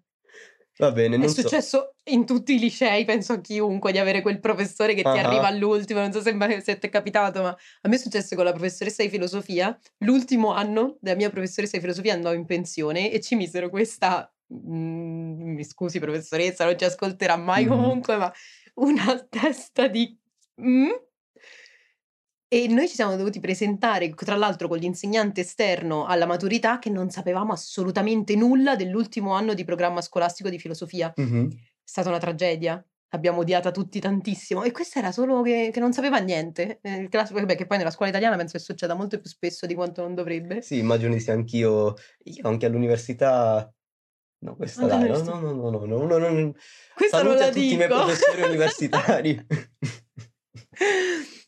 Va 0.82 0.92
bene, 0.92 1.18
È 1.18 1.28
non 1.28 1.34
so 1.36 1.50
successo 1.52 1.96
in 2.06 2.26
tutti 2.26 2.56
i 2.56 2.60
licei, 2.60 3.06
penso 3.06 3.34
a 3.34 3.42
chiunque, 3.42 3.92
di 3.92 4.00
avere 4.00 4.22
quel 4.24 4.40
professore 4.40 4.96
che 4.96 5.10
ti 5.10 5.18
arriva 5.18 5.46
Ah-ah. 5.46 5.48
all'ultimo, 5.48 6.00
non 6.00 6.12
so 6.12 6.20
se 6.22 6.36
se 6.62 6.80
t'è 6.80 6.90
capitato, 6.90 7.42
ma 7.44 7.50
a 7.50 7.88
me 7.90 7.96
è 7.96 8.00
successo 8.00 8.36
con 8.36 8.44
la 8.46 8.52
professoressa 8.54 9.04
di 9.04 9.10
filosofia. 9.10 9.78
L'ultimo 10.00 10.52
anno 10.54 10.98
della 11.00 11.16
mia 11.16 11.30
professoressa 11.30 11.76
di 11.78 11.82
filosofia 11.84 12.14
andò 12.14 12.34
in 12.34 12.46
pensione 12.46 13.12
e 13.12 13.20
ci 13.22 13.36
misero 13.36 13.70
questa 13.70 14.34
mhmm, 14.48 15.54
mi 15.56 15.64
scusi 15.64 16.00
professoressa, 16.00 16.66
non 16.66 16.78
ci 16.78 16.86
ascolterà 16.86 17.36
mai 17.38 17.66
Mh-mh. 17.66 18.02
comunque, 18.06 18.18
ma 18.18 18.32
una 18.76 19.20
testa 19.30 19.88
di 19.88 20.18
mh? 20.56 20.88
E 22.54 22.68
noi 22.68 22.90
ci 22.90 22.96
siamo 22.96 23.16
dovuti 23.16 23.40
presentare, 23.40 24.14
tra 24.14 24.36
l'altro 24.36 24.68
con 24.68 24.78
l'insegnante 24.78 25.40
esterno 25.40 26.06
alla 26.06 26.26
maturità, 26.26 26.80
che 26.80 26.90
non 26.90 27.10
sapevamo 27.10 27.54
assolutamente 27.54 28.36
nulla 28.36 28.76
dell'ultimo 28.76 29.32
anno 29.32 29.54
di 29.54 29.64
programma 29.64 30.02
scolastico 30.02 30.50
di 30.50 30.60
filosofia. 30.60 31.14
È 31.14 31.22
Mh-mh. 31.22 31.48
stata 31.82 32.10
una 32.10 32.18
tragedia. 32.18 32.84
L'abbiamo 33.14 33.40
odiata 33.40 33.72
tutti 33.72 34.02
tantissimo 34.02 34.64
e 34.64 34.72
questa 34.72 35.00
era 35.00 35.14
solo 35.14 35.42
che 35.42 35.70
che 35.72 35.80
non 35.80 35.94
sapeva 35.94 36.18
niente. 36.18 36.80
Ehm, 36.82 37.04
il 37.04 37.10
classico 37.10 37.40
vabbè 37.40 37.56
che 37.56 37.66
poi 37.68 37.78
nella 37.78 37.90
scuola 37.92 38.12
italiana 38.12 38.36
penso 38.36 38.58
che 38.58 38.64
succeda 38.64 38.96
molto 38.96 39.18
più 39.22 39.30
spesso 39.30 39.66
di 39.66 39.74
quanto 39.74 40.02
non 40.02 40.14
dovrebbe. 40.14 40.62
Sì, 40.62 40.78
immagino 40.78 41.14
di 41.14 41.22
sì 41.22 41.32
anch'io. 41.32 41.94
Io 42.24 42.48
anche 42.50 42.66
all'università 42.66 43.74
no, 44.44 44.56
questa 44.58 44.88
dai, 44.88 45.08
no, 45.10 45.20
no, 45.24 45.40
no, 45.40 45.52
no, 45.54 45.70
no, 45.70 45.86
no, 45.86 46.06
no, 46.06 46.18
non 46.18 46.54
Questa 46.96 47.22
non 47.24 47.38
salute 47.38 47.40
la 47.40 47.46
a 47.46 47.50
tutti 47.50 47.74
i 47.74 47.76
miei 47.78 47.88
dico. 47.88 48.02
professori 48.02 48.42
universitari. 48.48 49.46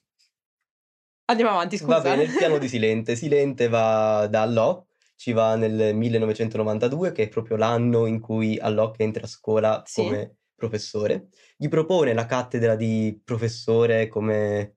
Andiamo 1.26 1.52
avanti, 1.52 1.78
scusa. 1.78 1.96
Va 1.96 2.02
bene, 2.02 2.24
il 2.24 2.36
piano 2.36 2.58
di 2.58 2.68
Silente. 2.68 3.16
Silente 3.16 3.68
va 3.70 4.28
da 4.28 4.42
Alloc, 4.42 4.88
ci 5.16 5.32
va 5.32 5.56
nel 5.56 5.96
1992, 5.96 7.12
che 7.12 7.24
è 7.24 7.28
proprio 7.30 7.56
l'anno 7.56 8.06
in 8.06 8.20
cui 8.20 8.58
Alloc 8.60 9.00
entra 9.00 9.24
a 9.24 9.28
scuola 9.28 9.82
Sì. 9.86 10.04
come 10.04 10.36
professore. 10.56 11.28
Gli 11.58 11.68
propone 11.70 12.14
la 12.14 12.26
cattedra 12.26 12.76
di 12.76 13.20
professore 13.24 14.08
come 14.08 14.76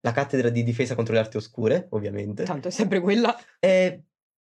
la 0.00 0.12
cattedra 0.12 0.50
di 0.50 0.62
difesa 0.62 0.94
contro 0.94 1.14
le 1.14 1.20
arti 1.20 1.36
oscure, 1.36 1.88
ovviamente. 1.90 2.44
Tanto 2.44 2.68
è 2.68 2.70
sempre 2.70 3.00
quella. 3.00 3.36
E 3.58 4.04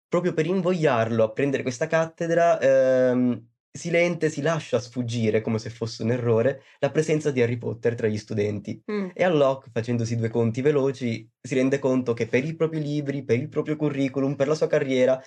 proprio 0.07 0.35
per 0.35 0.47
invogliarlo 0.47 1.25
a 1.25 1.33
prendere 1.33 1.63
questa 1.63 1.87
cattedra, 1.87 2.61
ehm, 2.61 3.49
Silente 3.77 4.31
si 4.31 4.43
lascia 4.43 4.81
sfuggire, 4.81 5.41
come 5.41 5.59
se 5.59 5.71
fosse 5.71 6.03
un 6.03 6.11
errore, 6.11 6.63
la 6.79 6.91
presenza 6.91 7.31
di 7.31 7.43
Harry 7.43 7.57
Potter 7.57 7.95
tra 7.95 8.07
gli 8.07 8.19
studenti. 8.19 8.83
Mm. 8.91 9.09
E 9.15 9.25
Alloc, 9.25 9.69
facendosi 9.73 10.17
due 10.17 10.29
conti 10.29 10.61
veloci, 10.63 11.29
si 11.41 11.55
rende 11.55 11.79
conto 11.79 12.15
che 12.15 12.27
per 12.27 12.45
i 12.45 12.55
propri 12.55 12.81
libri, 12.81 13.25
per 13.25 13.39
il 13.39 13.49
proprio 13.49 13.77
curriculum, 13.77 14.35
per 14.35 14.49
la 14.49 14.55
sua 14.55 14.67
carriera, 14.67 15.23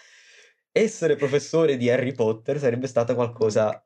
essere 0.72 1.16
professore 1.16 1.78
di 1.78 1.90
Harry 1.90 2.14
Potter 2.14 2.60
sarebbe 2.60 2.88
stata 2.88 3.16
qualcosa, 3.16 3.84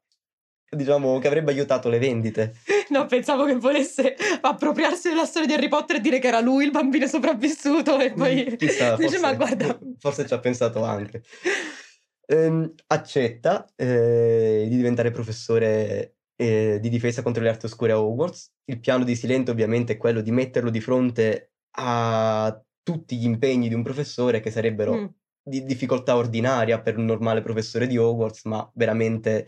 diciamo, 0.70 1.18
che 1.20 1.28
avrebbe 1.28 1.52
aiutato 1.52 1.90
le 1.90 2.00
vendite. 2.00 2.54
No, 2.90 3.06
pensavo 3.08 3.46
che 3.46 3.56
volesse 3.56 4.14
appropriarsi 4.42 5.10
della 5.10 5.26
storia 5.26 5.48
di 5.48 5.54
Harry 5.54 5.68
Potter 5.68 5.96
e 5.96 6.00
dire 6.00 6.20
che 6.20 6.28
era 6.28 6.42
lui 6.42 6.66
il 6.66 6.70
bambino 6.72 7.08
sopravvissuto 7.08 7.98
e 8.00 8.12
poi 8.12 8.46
Mm, 8.52 8.56
Chissà, 8.56 8.96
dice 8.98 9.18
forse, 9.18 9.20
ma 9.20 9.34
guarda 9.34 9.80
forse 9.98 10.28
ci 10.28 10.34
ha 10.34 10.40
pensato 10.40 10.84
anche. 10.84 11.24
Ehm, 12.26 12.74
accetta 12.88 13.68
eh, 13.76 14.66
di 14.70 14.76
diventare 14.76 15.12
professore 15.12 16.16
eh, 16.36 16.80
di 16.82 16.90
difesa 16.90 17.22
contro 17.22 17.44
le 17.44 17.50
arti 17.50 17.66
oscure 17.66 17.92
a 17.92 18.02
Hogwarts. 18.02 18.52
Il 18.66 18.80
piano 18.80 19.04
di 19.04 19.16
Silente 19.16 19.52
ovviamente 19.52 19.94
è 19.94 19.98
quello 19.98 20.22
di 20.22 20.32
metterlo 20.32 20.70
di 20.70 20.80
fronte 20.82 21.52
a 21.78 22.62
tutti 22.82 23.18
gli 23.18 23.26
impegni 23.26 23.68
di 23.68 23.74
un 23.74 23.84
professore 23.84 24.40
che 24.40 24.52
sarebbero 24.52 24.94
Mm. 24.96 25.06
di 25.46 25.64
difficoltà 25.66 26.16
ordinaria 26.16 26.82
per 26.82 26.98
un 26.98 27.06
normale 27.06 27.42
professore 27.42 27.88
di 27.88 27.98
Hogwarts, 27.98 28.46
ma 28.46 28.70
veramente, 28.76 29.48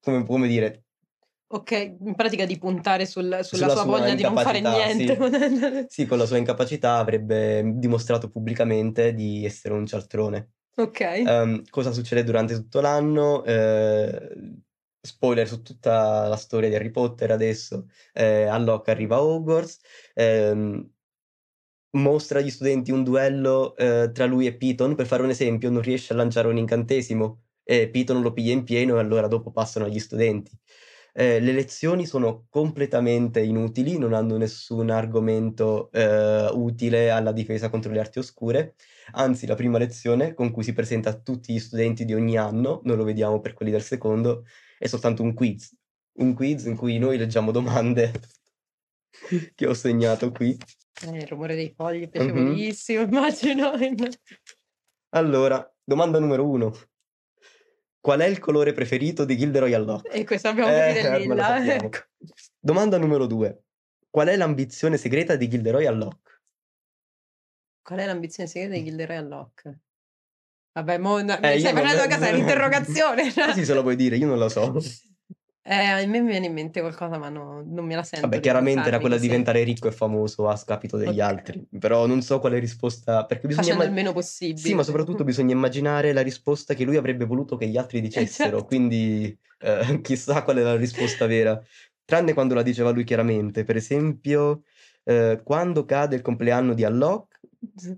come, 0.00 0.24
come 0.24 0.48
dire, 0.48 0.84
Ok, 1.50 1.70
in 2.00 2.14
pratica 2.14 2.44
di 2.44 2.58
puntare 2.58 3.06
sul- 3.06 3.24
sulla, 3.24 3.42
Sulla 3.42 3.68
sua 3.68 3.82
sua 3.82 3.98
voglia 3.98 4.14
di 4.14 4.22
non 4.22 4.36
fare 4.36 4.60
niente. 4.60 5.16
sì, 5.88 6.04
con 6.04 6.18
la 6.18 6.26
sua 6.26 6.36
incapacità 6.36 6.96
avrebbe 6.98 7.62
dimostrato 7.76 8.28
pubblicamente 8.28 9.14
di 9.14 9.46
essere 9.46 9.72
un 9.72 9.86
cialtrone. 9.86 10.50
Ok. 10.82 11.00
Ehm, 11.00 11.64
cosa 11.70 11.92
succede 11.92 12.24
durante 12.24 12.54
tutto 12.54 12.80
l'anno? 12.80 13.44
Eh, 13.44 14.56
spoiler 15.00 15.46
su 15.48 15.62
tutta 15.62 16.28
la 16.28 16.36
storia 16.36 16.68
di 16.68 16.74
Harry 16.74 16.90
Potter 16.90 17.30
adesso. 17.30 17.88
Eh, 18.12 18.44
Alloc 18.44 18.88
arriva 18.88 19.22
Hogwarts, 19.22 19.78
ehm, 20.14 20.90
mostra 21.96 22.38
agli 22.38 22.50
studenti 22.50 22.90
un 22.92 23.02
duello 23.04 23.76
eh, 23.76 24.10
tra 24.12 24.26
lui 24.26 24.46
e 24.46 24.56
Piton. 24.56 24.94
Per 24.94 25.06
fare 25.06 25.22
un 25.22 25.30
esempio, 25.30 25.70
non 25.70 25.82
riesce 25.82 26.12
a 26.12 26.16
lanciare 26.16 26.48
un 26.48 26.56
incantesimo 26.58 27.42
e 27.62 27.88
Piton 27.90 28.22
lo 28.22 28.32
piglia 28.32 28.52
in 28.52 28.64
pieno 28.64 28.96
e 28.96 29.00
allora 29.00 29.26
dopo 29.28 29.50
passano 29.50 29.86
agli 29.86 29.98
studenti. 29.98 30.50
Eh, 31.18 31.40
le 31.40 31.50
lezioni 31.50 32.06
sono 32.06 32.46
completamente 32.48 33.40
inutili, 33.40 33.98
non 33.98 34.12
hanno 34.12 34.36
nessun 34.36 34.88
argomento 34.88 35.90
eh, 35.90 36.48
utile 36.52 37.10
alla 37.10 37.32
difesa 37.32 37.70
contro 37.70 37.90
le 37.90 37.98
arti 37.98 38.20
oscure. 38.20 38.76
Anzi, 39.14 39.44
la 39.44 39.56
prima 39.56 39.78
lezione 39.78 40.32
con 40.32 40.52
cui 40.52 40.62
si 40.62 40.72
presenta 40.72 41.10
a 41.10 41.18
tutti 41.18 41.52
gli 41.52 41.58
studenti 41.58 42.04
di 42.04 42.14
ogni 42.14 42.36
anno, 42.36 42.82
noi 42.84 42.96
lo 42.96 43.02
vediamo 43.02 43.40
per 43.40 43.54
quelli 43.54 43.72
del 43.72 43.82
secondo, 43.82 44.44
è 44.78 44.86
soltanto 44.86 45.24
un 45.24 45.34
quiz. 45.34 45.76
Un 46.18 46.34
quiz 46.34 46.66
in 46.66 46.76
cui 46.76 46.98
noi 46.98 47.18
leggiamo 47.18 47.50
domande 47.50 48.12
che 49.56 49.66
ho 49.66 49.74
segnato 49.74 50.30
qui. 50.30 50.56
Eh, 51.04 51.16
il 51.16 51.26
rumore 51.26 51.56
dei 51.56 51.72
fogli 51.74 52.02
è 52.02 52.06
Mhm. 52.06 52.10
piacevolissimo, 52.10 53.02
immagino. 53.10 53.72
Allora, 55.10 55.68
domanda 55.82 56.20
numero 56.20 56.48
uno. 56.48 56.72
Qual 58.08 58.20
è 58.20 58.24
il 58.24 58.38
colore 58.38 58.72
preferito 58.72 59.26
di 59.26 59.36
Gilderoy 59.36 59.74
Alloc? 59.74 60.08
E 60.10 60.24
questo 60.24 60.48
abbiamo 60.48 60.70
Eh, 60.70 60.98
capito 61.02 61.28
lilla. 61.28 61.42
sappiamo. 61.60 61.72
Ecco. 61.72 61.98
Domanda 62.58 62.96
numero 62.96 63.26
due. 63.26 63.64
Qual 64.08 64.28
è 64.28 64.36
l'ambizione 64.36 64.96
segreta 64.96 65.36
di 65.36 65.46
Gilderoy 65.46 65.84
Alloc? 65.84 66.40
Qual 67.82 67.98
è 67.98 68.06
l'ambizione 68.06 68.48
segreta 68.48 68.76
di 68.76 68.84
Gilderoy 68.84 69.16
Alloc? 69.16 69.78
Vabbè, 70.72 70.96
mo, 70.96 71.20
no, 71.20 71.38
Eh, 71.38 71.52
mi 71.52 71.60
stai 71.60 71.74
facendo 71.74 72.02
a 72.02 72.06
casa 72.06 72.30
l'interrogazione. 72.30 73.30
Così 73.30 73.64
se 73.66 73.74
lo 73.74 73.82
puoi 73.82 73.96
dire, 73.96 74.16
io 74.16 74.26
non 74.26 74.38
lo 74.38 74.48
so. 74.48 74.72
Eh, 75.70 75.74
a 76.02 76.06
me 76.06 76.20
mi 76.22 76.28
viene 76.30 76.46
in 76.46 76.54
mente 76.54 76.80
qualcosa, 76.80 77.18
ma 77.18 77.28
no- 77.28 77.62
non 77.62 77.84
me 77.84 77.94
la 77.94 78.02
sento. 78.02 78.26
Vabbè, 78.26 78.40
chiaramente 78.40 78.88
era 78.88 79.00
quella 79.00 79.16
di 79.16 79.22
diventare 79.22 79.62
ricco 79.64 79.86
e 79.86 79.92
famoso 79.92 80.48
a 80.48 80.56
scapito 80.56 80.96
degli 80.96 81.20
Ok. 81.20 81.26
altri. 81.26 81.66
Però 81.78 82.06
non 82.06 82.22
so 82.22 82.38
quale 82.38 82.58
risposta. 82.58 83.26
Perché 83.26 83.48
bisogna 83.48 83.64
Facendo 83.66 83.84
il 83.84 83.90
imma- 83.90 84.00
meno 84.00 84.12
possibile. 84.14 84.58
Sì, 84.66 84.72
ma 84.74 84.82
soprattutto 84.82 85.24
bisogna 85.24 85.52
immaginare 85.52 86.14
la 86.14 86.22
risposta 86.22 86.72
che 86.72 86.84
lui 86.84 86.96
avrebbe 86.96 87.26
voluto 87.26 87.56
che 87.56 87.66
gli 87.66 87.76
altri 87.76 88.00
dicessero. 88.00 88.50
certo. 88.52 88.64
Quindi 88.64 89.38
eh, 89.58 90.00
chissà 90.00 90.42
qual 90.42 90.56
è 90.56 90.62
la 90.62 90.74
risposta 90.76 91.26
vera. 91.26 91.60
Tranne 92.06 92.32
quando 92.32 92.54
la 92.54 92.62
diceva 92.62 92.88
lui 92.88 93.04
chiaramente. 93.04 93.64
Per 93.64 93.76
esempio, 93.76 94.62
eh, 95.04 95.42
quando 95.44 95.84
cade 95.84 96.16
il 96.16 96.22
compleanno 96.22 96.72
di 96.72 96.84
Alloc 96.84 97.27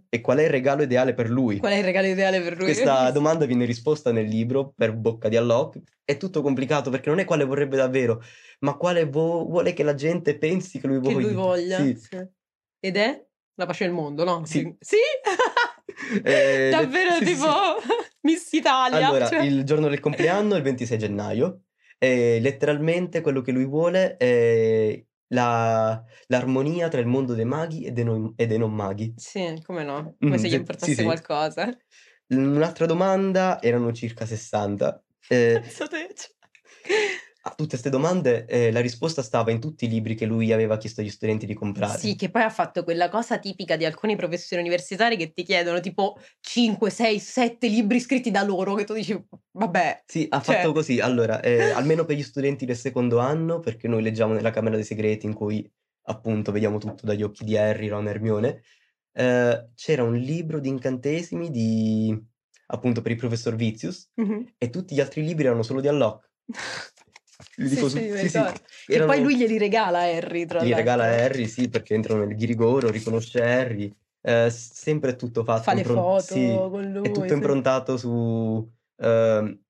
e 0.08 0.20
qual 0.20 0.38
è 0.38 0.44
il 0.44 0.50
regalo 0.50 0.82
ideale 0.82 1.14
per 1.14 1.28
lui? 1.28 1.58
Qual 1.58 1.72
è 1.72 1.76
il 1.76 1.84
regalo 1.84 2.06
ideale 2.06 2.40
per 2.40 2.56
lui? 2.56 2.64
Questa 2.66 3.10
domanda 3.12 3.44
viene 3.44 3.64
risposta 3.64 4.10
nel 4.12 4.26
libro 4.26 4.72
per 4.74 4.94
bocca 4.94 5.28
di 5.28 5.36
Alloc. 5.36 5.78
È 6.04 6.16
tutto 6.16 6.42
complicato 6.42 6.90
perché 6.90 7.08
non 7.08 7.18
è 7.18 7.24
quale 7.24 7.44
vorrebbe 7.44 7.76
davvero, 7.76 8.22
ma 8.60 8.74
quale 8.76 9.04
vo- 9.04 9.44
vuole 9.44 9.72
che 9.72 9.82
la 9.82 9.94
gente 9.94 10.36
pensi 10.38 10.80
che 10.80 10.86
lui, 10.86 11.00
che 11.00 11.12
voglia. 11.12 11.26
lui 11.26 11.34
voglia. 11.34 11.76
Sì. 11.78 11.94
sì. 11.94 12.28
Ed 12.80 12.96
è 12.96 13.26
la 13.54 13.66
pace 13.66 13.84
del 13.84 13.92
mondo, 13.92 14.24
no? 14.24 14.44
Sì. 14.44 14.74
Sì? 14.78 14.96
Eh, 16.24 16.70
Davvero 16.70 17.16
sì, 17.16 17.24
tipo. 17.26 17.46
Miss 18.22 18.50
Italia. 18.52 19.06
Allora, 19.08 19.28
cioè- 19.28 19.42
il 19.44 19.64
giorno 19.64 19.86
del 19.88 20.00
compleanno 20.00 20.54
è 20.54 20.56
il 20.56 20.62
26 20.62 20.98
gennaio 20.98 21.64
e 21.98 22.38
letteralmente 22.40 23.20
quello 23.20 23.42
che 23.42 23.52
lui 23.52 23.66
vuole 23.66 24.16
è 24.16 25.04
la- 25.32 26.02
l'armonia 26.28 26.88
tra 26.88 27.00
il 27.00 27.06
mondo 27.06 27.34
dei 27.34 27.44
maghi 27.44 27.84
e 27.84 27.92
dei 27.92 28.04
non, 28.04 28.32
e 28.36 28.46
dei 28.46 28.58
non 28.58 28.72
maghi. 28.74 29.12
Sì, 29.16 29.60
come 29.64 29.84
no? 29.84 30.16
Come 30.18 30.36
Mm, 30.36 30.38
se 30.38 30.48
gli 30.48 30.54
importasse 30.54 30.94
sì, 30.94 30.94
sì. 30.94 31.02
qualcosa. 31.04 31.76
Un'altra 32.28 32.86
domanda 32.86 33.60
erano 33.60 33.92
circa 33.92 34.26
60. 34.26 35.02
Eh, 35.32 35.60
Penso 35.62 35.86
te, 35.86 36.12
cioè. 36.14 36.34
A 37.42 37.50
tutte 37.50 37.68
queste 37.70 37.88
domande 37.88 38.44
eh, 38.46 38.70
la 38.70 38.80
risposta 38.80 39.22
stava 39.22 39.50
in 39.50 39.60
tutti 39.60 39.86
i 39.86 39.88
libri 39.88 40.14
che 40.14 40.26
lui 40.26 40.52
aveva 40.52 40.76
chiesto 40.76 41.00
agli 41.00 41.08
studenti 41.08 41.46
di 41.46 41.54
comprare. 41.54 41.98
Sì, 41.98 42.14
che 42.14 42.30
poi 42.30 42.42
ha 42.42 42.50
fatto 42.50 42.84
quella 42.84 43.08
cosa 43.08 43.38
tipica 43.38 43.76
di 43.76 43.86
alcuni 43.86 44.14
professori 44.14 44.60
universitari 44.60 45.16
che 45.16 45.32
ti 45.32 45.42
chiedono 45.42 45.80
tipo 45.80 46.18
5, 46.40 46.90
6, 46.90 47.18
7 47.18 47.66
libri 47.68 47.98
scritti 47.98 48.30
da 48.30 48.42
loro 48.42 48.74
che 48.74 48.84
tu 48.84 48.92
dici, 48.92 49.18
vabbè, 49.52 50.02
Sì, 50.06 50.26
ha 50.28 50.40
Cioè- 50.42 50.56
fatto 50.56 50.72
così. 50.72 51.00
Allora, 51.00 51.40
eh, 51.40 51.70
almeno 51.72 52.04
per 52.04 52.16
gli 52.16 52.22
studenti 52.22 52.66
del 52.66 52.76
secondo 52.76 53.18
anno, 53.18 53.60
perché 53.60 53.88
noi 53.88 54.02
leggiamo 54.02 54.34
nella 54.34 54.50
Camera 54.50 54.74
dei 54.76 54.84
Segreti 54.84 55.24
in 55.26 55.32
cui 55.34 55.66
appunto 56.02 56.52
vediamo 56.52 56.76
tutto 56.78 57.06
dagli 57.06 57.22
occhi 57.22 57.44
di 57.44 57.56
Harry, 57.56 57.88
Ron 57.88 58.06
e 58.06 58.10
Hermione, 58.10 58.62
eh, 59.12 59.68
c'era 59.74 60.02
un 60.02 60.14
libro 60.16 60.60
di 60.60 60.68
incantesimi 60.68 61.50
di 61.50 62.16
appunto 62.66 63.00
per 63.00 63.12
il 63.12 63.16
professor 63.18 63.54
Vizius 63.56 64.10
Mhm. 64.16 64.54
e 64.58 64.70
tutti 64.70 64.94
gli 64.94 65.00
altri 65.00 65.24
libri 65.24 65.46
erano 65.46 65.62
solo 65.62 65.80
di 65.80 65.88
Alloc. 65.88 66.28
Sì, 67.40 67.68
dico 67.68 67.88
sì, 67.88 67.98
su- 68.08 68.16
sì, 68.16 68.28
sì, 68.28 68.38
ricordo. 68.38 68.60
Che 68.86 68.94
erano- 68.94 69.12
poi 69.12 69.22
lui 69.22 69.36
glieli 69.36 69.58
regala 69.58 69.98
a 70.00 70.02
Harry, 70.02 70.44
tra 70.46 70.62
Gli 70.62 70.72
regala 70.74 71.06
l'altro. 71.06 71.24
Harry, 71.24 71.46
sì, 71.48 71.68
perché 71.68 71.94
entrano 71.94 72.24
nel 72.24 72.36
ghirigoro, 72.36 72.90
riconosce 72.90 73.42
Harry. 73.42 73.92
eh, 74.22 74.50
sempre 74.50 75.12
è 75.12 75.16
tutto 75.16 75.44
fatto. 75.44 75.62
Fa 75.62 75.72
le 75.72 75.78
impron- 75.80 75.96
foto 76.02 76.20
sì, 76.20 76.54
con 76.54 76.90
lui. 76.92 77.08
è 77.08 77.10
tutto 77.10 77.26
sì. 77.26 77.32
improntato 77.32 77.96
su 77.96 78.70
ehm, 78.98 79.60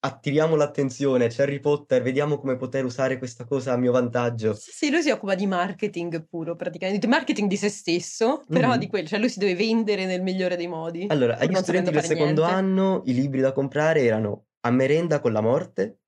attiriamo 0.00 0.56
l'attenzione, 0.56 1.28
c'è 1.28 1.44
Harry 1.44 1.58
Potter, 1.60 2.02
vediamo 2.02 2.36
come 2.38 2.56
poter 2.56 2.84
usare 2.84 3.16
questa 3.16 3.44
cosa 3.46 3.72
a 3.72 3.76
mio 3.78 3.92
vantaggio. 3.92 4.52
Sì, 4.54 4.70
sì, 4.72 4.90
lui 4.90 5.00
si 5.00 5.08
occupa 5.10 5.34
di 5.34 5.46
marketing 5.46 6.26
puro, 6.28 6.54
praticamente, 6.56 7.00
di 7.00 7.10
marketing 7.10 7.48
di 7.48 7.56
se 7.56 7.70
stesso, 7.70 8.42
però 8.46 8.72
Mhm. 8.72 8.78
di 8.78 8.86
quello, 8.88 9.06
cioè 9.08 9.18
lui 9.18 9.30
si 9.30 9.38
deve 9.38 9.54
vendere 9.54 10.04
nel 10.04 10.20
migliore 10.20 10.56
dei 10.56 10.66
modi. 10.68 11.06
Allora, 11.08 11.38
agli 11.38 11.54
studenti 11.54 11.90
del 11.90 12.02
secondo 12.02 12.42
niente. 12.42 12.42
anno 12.58 13.02
i 13.06 13.14
libri 13.14 13.40
da 13.40 13.52
comprare 13.52 14.02
erano 14.02 14.48
A 14.60 14.70
merenda 14.70 15.20
con 15.20 15.32
la 15.32 15.40
morte, 15.40 16.00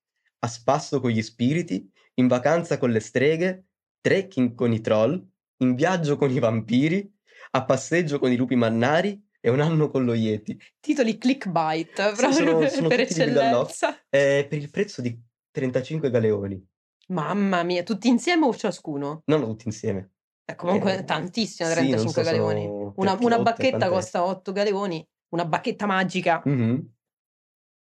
A 0.47 0.49
spasso 0.49 1.01
con 1.01 1.11
gli 1.11 1.23
spiriti, 1.23 1.91
In 2.15 2.29
vacanza 2.29 2.79
con 2.79 2.91
le 2.93 3.01
streghe, 3.01 3.65
Trekking 4.01 4.55
con 4.55 4.73
i 4.73 4.81
troll, 4.81 5.21
In 5.63 5.75
viaggio 5.75 6.17
con 6.17 6.31
i 6.31 6.39
vampiri, 6.39 7.13
A 7.51 7.65
passeggio 7.65 8.21
con 8.21 8.31
i 8.31 8.37
lupi 8.37 8.55
mannari 8.55 9.21
e 9.41 9.51
Un 9.51 9.59
anno 9.61 9.91
con 9.91 10.05
lo 10.05 10.15
Yeti. 10.15 10.57
Titoli 10.79 11.19
clickbait, 11.19 11.93
proprio 12.15 12.33
sono- 12.33 12.59
per, 12.59 12.71
sono 12.71 12.87
per 12.89 13.01
eccellenza. 13.01 13.99
Eh, 14.09 14.47
per 14.49 14.59
il 14.59 14.71
prezzo 14.71 15.03
di 15.03 15.21
35 15.51 16.11
galeoni, 16.11 16.65
Mamma 17.09 17.63
mia, 17.65 17.83
tutti 17.83 18.07
insieme 18.09 18.47
o 18.47 18.55
ciascuno? 18.55 19.23
non 19.27 19.43
tutti 19.45 19.67
insieme. 19.67 20.13
Eh, 20.45 20.55
comunque 20.55 20.99
Eh, 20.99 21.05
tantissimo, 21.05 21.69
sì, 21.69 21.75
35 21.75 22.23
non 22.23 22.31
so, 22.33 22.37
galeoni. 22.37 22.63
sono 22.63 22.93
Una, 22.97 23.17
una 23.21 23.39
bacchetta 23.41 23.79
quant'è? 23.79 23.89
costa 23.95 24.25
8 24.25 24.53
galeoni, 24.53 25.05
una 25.31 25.45
bacchetta 25.45 25.87
magica 25.87 26.41
Mhm. 26.45 26.95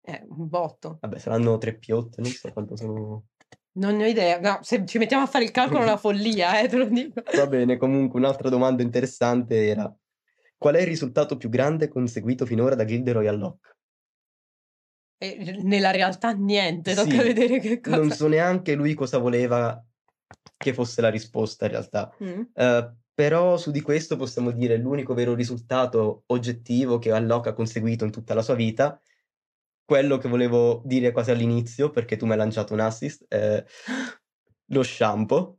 È 0.06 0.24
un 0.28 0.48
botto. 0.48 0.98
Vabbè, 1.00 1.18
saranno 1.18 1.58
tre 1.58 1.76
piotte, 1.76 2.22
non 2.22 2.30
so 2.30 2.52
quanto 2.52 2.76
sono. 2.76 3.24
Non 3.72 3.96
ne 3.96 4.04
ho 4.04 4.06
idea. 4.06 4.40
No, 4.40 4.60
se 4.62 4.86
ci 4.86 4.98
mettiamo 4.98 5.24
a 5.24 5.26
fare 5.26 5.44
il 5.44 5.50
calcolo 5.50 5.80
è 5.80 5.82
una 5.82 5.96
follia, 5.96 6.60
eh, 6.60 6.68
te 6.68 6.76
lo 6.76 6.86
dico. 6.86 7.22
Va 7.34 7.46
bene, 7.46 7.76
comunque 7.76 8.18
un'altra 8.18 8.48
domanda 8.48 8.82
interessante 8.82 9.66
era: 9.66 9.92
qual 10.56 10.76
è 10.76 10.80
il 10.80 10.86
risultato 10.86 11.36
più 11.36 11.48
grande 11.48 11.88
conseguito 11.88 12.46
finora 12.46 12.76
da 12.76 12.84
Gilderoy 12.84 13.36
Locke? 13.36 13.74
E 15.18 15.60
nella 15.62 15.90
realtà 15.90 16.32
niente, 16.32 16.94
tocca 16.94 17.10
Sì, 17.10 17.16
vedere 17.16 17.58
che 17.58 17.80
non 17.84 18.06
cosa 18.06 18.14
so 18.14 18.28
neanche 18.28 18.74
lui 18.74 18.94
cosa 18.94 19.18
voleva 19.18 19.82
che 20.56 20.72
fosse 20.72 21.00
la 21.00 21.10
risposta 21.10 21.64
in 21.64 21.70
realtà. 21.72 22.14
Mh. 22.18 22.42
Ehm, 22.54 22.96
però 23.14 23.56
su 23.56 23.70
di 23.70 23.80
questo 23.80 24.16
possiamo 24.16 24.50
dire 24.50 24.76
l'unico 24.76 25.14
vero 25.14 25.34
risultato 25.34 26.24
oggettivo 26.26 26.98
che 26.98 27.18
Locke 27.18 27.48
ha 27.48 27.54
conseguito 27.54 28.04
in 28.04 28.10
tutta 28.10 28.34
la 28.34 28.42
sua 28.42 28.54
vita, 28.54 29.00
quello 29.86 30.18
che 30.18 30.28
volevo 30.28 30.82
dire 30.86 31.12
quasi 31.12 31.32
all'inizio, 31.32 31.90
perché 31.90 32.16
tu 32.18 32.26
m'hai 32.26 32.36
lanciato 32.38 32.74
un 32.74 32.80
assist, 32.80 33.24
ehm, 33.30 33.64
lo 34.70 34.82
shampoo. 34.84 35.58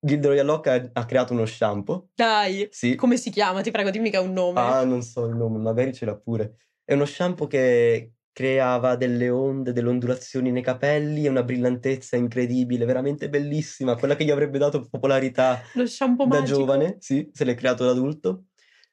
Gilderoy 0.00 0.42
Locke 0.44 0.70
ha 0.70 0.90
ha 0.94 1.06
creato 1.06 1.32
uno 1.34 1.46
shampoo. 1.46 2.10
Dai, 2.18 2.70
Sì. 2.70 2.92
come 2.94 3.16
si 3.16 3.30
chiama? 3.30 3.62
Ti 3.62 3.70
prego 3.70 3.90
dimmi 3.90 4.10
che 4.10 4.16
ha 4.16 4.20
un 4.20 4.32
nome. 4.32 4.76
Ah, 4.76 4.84
non 4.84 5.02
so 5.02 5.26
il 5.26 5.36
nome, 5.36 5.58
magari 5.58 5.92
ce 5.94 6.04
l'ha 6.04 6.16
pure. 6.18 6.56
È 6.84 6.92
uno 6.94 7.04
shampoo 7.04 7.46
che 7.46 8.14
creava 8.32 8.96
delle 8.96 9.28
onde, 9.30 9.72
delle 9.72 9.88
ondulazioni 9.88 10.50
nei 10.50 10.62
capelli 10.62 11.24
e 11.24 11.28
una 11.28 11.44
brillantezza 11.44 12.16
incredibile, 12.16 12.84
veramente 12.84 13.28
bellissima, 13.28 13.96
quella 13.96 14.16
che 14.16 14.24
gli 14.24 14.30
avrebbe 14.30 14.58
dato 14.58 14.88
popolarità 14.88 15.62
Lo 15.74 15.86
shampoo 15.86 16.26
da 16.26 16.42
magico? 16.42 16.42
giovane, 16.42 16.96
sì, 16.98 17.30
se 17.32 17.44
l'è 17.44 17.54
creato 17.54 17.84
da 17.84 17.92
adulto. 17.92 18.46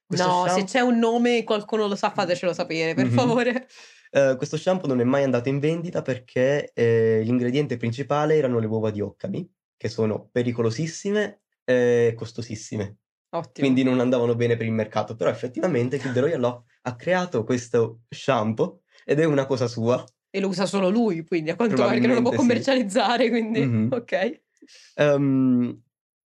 Questo 0.05 0.29
No, 0.29 0.47
se 0.47 0.63
sham 0.63 0.63
c'è 0.63 0.79
un 0.79 0.97
nome 0.99 1.37
e 1.39 1.43
qualcuno 1.43 1.85
lo 1.85 1.95
sa 1.97 2.11
fatecelo 2.11 2.53
sapere, 2.53 2.93
per 2.93 3.07
Mh-mh. 3.07 3.07
favore. 3.09 3.67
Ehm, 4.17 4.35
questo 4.37 4.57
shampoo 4.57 4.87
non 4.87 4.99
è 4.99 5.03
mai 5.03 5.23
andato 5.23 5.47
in 5.49 5.59
vendita 5.59 6.01
perché, 6.01 6.71
ehm, 6.73 7.21
l'ingrediente 7.23 7.77
principale 7.77 8.35
erano 8.35 8.57
le 8.59 8.65
uova 8.65 8.89
di 8.89 8.99
occami, 9.01 9.47
che 9.77 9.89
sono 9.89 10.27
pericolosissime 10.31 11.41
e 11.63 12.13
costosissime. 12.17 12.97
Ottimo. 13.33 13.67
Quindi 13.67 13.83
non 13.83 13.99
andavano 13.99 14.35
bene 14.35 14.55
per 14.57 14.65
il 14.65 14.71
mercato, 14.71 15.15
però 15.15 15.29
effettivamente 15.29 15.99
Gilderoy 15.99 16.35
Locke 16.37 16.71
ha 16.83 16.95
creato 16.95 17.43
questo 17.43 18.01
shampoo 18.09 18.81
ed 19.05 19.19
è 19.19 19.25
una 19.25 19.45
cosa 19.45 19.67
sua. 19.67 20.03
E 20.29 20.39
lo 20.39 20.47
usa 20.49 20.65
solo 20.65 20.89
lui, 20.89 21.23
quindi 21.25 21.49
a 21.51 21.55
quanto 21.55 21.75
pare 21.83 21.99
che 21.99 22.07
non 22.07 22.15
lo 22.15 22.21
può 22.21 22.33
Probabilmente 22.33 22.39
sì. 22.39 22.43
commercializzare, 22.43 23.29
quindi 23.29 23.61
Mh-mh. 23.61 23.89
okay. 23.89 24.41
Ehm, 24.95 25.83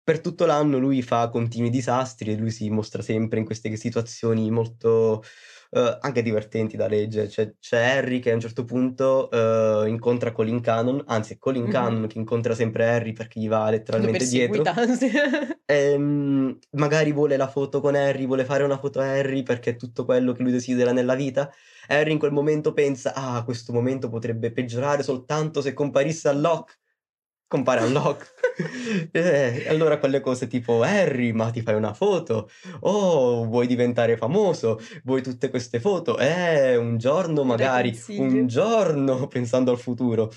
per 0.07 0.21
tutto 0.21 0.47
l'anno 0.47 0.79
lui 0.79 1.03
fa 1.03 1.29
continui 1.31 1.69
disastri 1.71 2.31
e 2.33 2.37
lui 2.37 2.53
si 2.53 2.71
mostra 2.71 3.03
sempre 3.03 3.41
in 3.41 3.45
queste 3.45 3.75
situazioni 3.77 4.51
molto, 4.53 5.23
uhm, 5.71 5.99
anche 6.01 6.23
divertenti 6.23 6.77
da 6.77 6.87
leggere. 6.87 7.27
C'è 7.29 7.57
c'è 7.59 7.79
Harry 7.99 8.21
che 8.21 8.31
a 8.31 8.35
un 8.35 8.41
certo 8.41 8.65
punto, 8.65 9.29
uhm, 9.33 9.89
incontra 9.89 10.31
Colin 10.33 10.61
Cannon, 10.61 11.03
anzi 11.09 11.35
è 11.35 11.39
Colin 11.39 11.67
Mh-mh. 11.67 11.67
Cannon 11.69 12.07
che 12.07 12.19
incontra 12.19 12.55
sempre 12.55 12.89
Harry 12.89 13.13
perché 13.13 13.41
gli 13.41 13.49
va 13.49 13.69
letteralmente 13.71 14.27
dietro. 14.29 14.71
perseguita, 14.71 14.75
sì. 14.97 15.11
Ehm, 15.69 16.59
magari 16.73 17.11
vuole 17.13 17.37
la 17.37 17.49
foto 17.49 17.81
con 17.81 17.97
Harry, 17.97 18.25
vuole 18.27 18.45
fare 18.45 18.63
una 18.63 18.79
foto 18.79 19.01
a 19.01 19.05
Harry 19.11 19.43
perché 19.43 19.71
è 19.71 19.77
tutto 19.77 20.05
quello 20.05 20.33
che 20.33 20.43
lui 20.43 20.53
desidera 20.53 20.93
nella 20.93 21.15
vita. 21.17 21.53
Harry 21.89 22.13
in 22.13 22.19
quel 22.19 22.31
momento 22.33 22.73
pensa: 22.73 23.13
"Ah, 23.15 23.43
questo 23.45 23.73
momento 23.73 24.09
potrebbe 24.09 24.53
peggiorare 24.53 25.03
soltanto 25.03 25.61
se 25.61 25.73
comparisse 25.75 26.33
Locke." 26.35 26.75
Compare 27.49 27.89
Locke. 27.89 28.27
Eh, 29.13 29.65
allora 29.67 29.99
quelle 29.99 30.21
cose 30.21 30.47
tipo: 30.47 30.83
"Harry, 30.83 31.33
ma 31.33 31.51
ti 31.51 31.61
fai 31.63 31.75
una 31.75 31.93
foto? 31.95 32.49
Oh, 32.81 33.45
vuoi 33.45 33.67
diventare 33.67 34.17
famoso? 34.17 34.79
Vuoi 35.05 35.23
tutte 35.23 35.51
queste 35.51 35.81
foto? 35.81 36.19
Eh, 36.19 36.77
un 36.77 36.97
giorno 36.99 37.45
magari, 37.45 37.97
un 38.17 38.47
giorno", 38.47 39.27
pensando 39.29 39.71
al 39.71 39.79
futuro, 39.79 40.33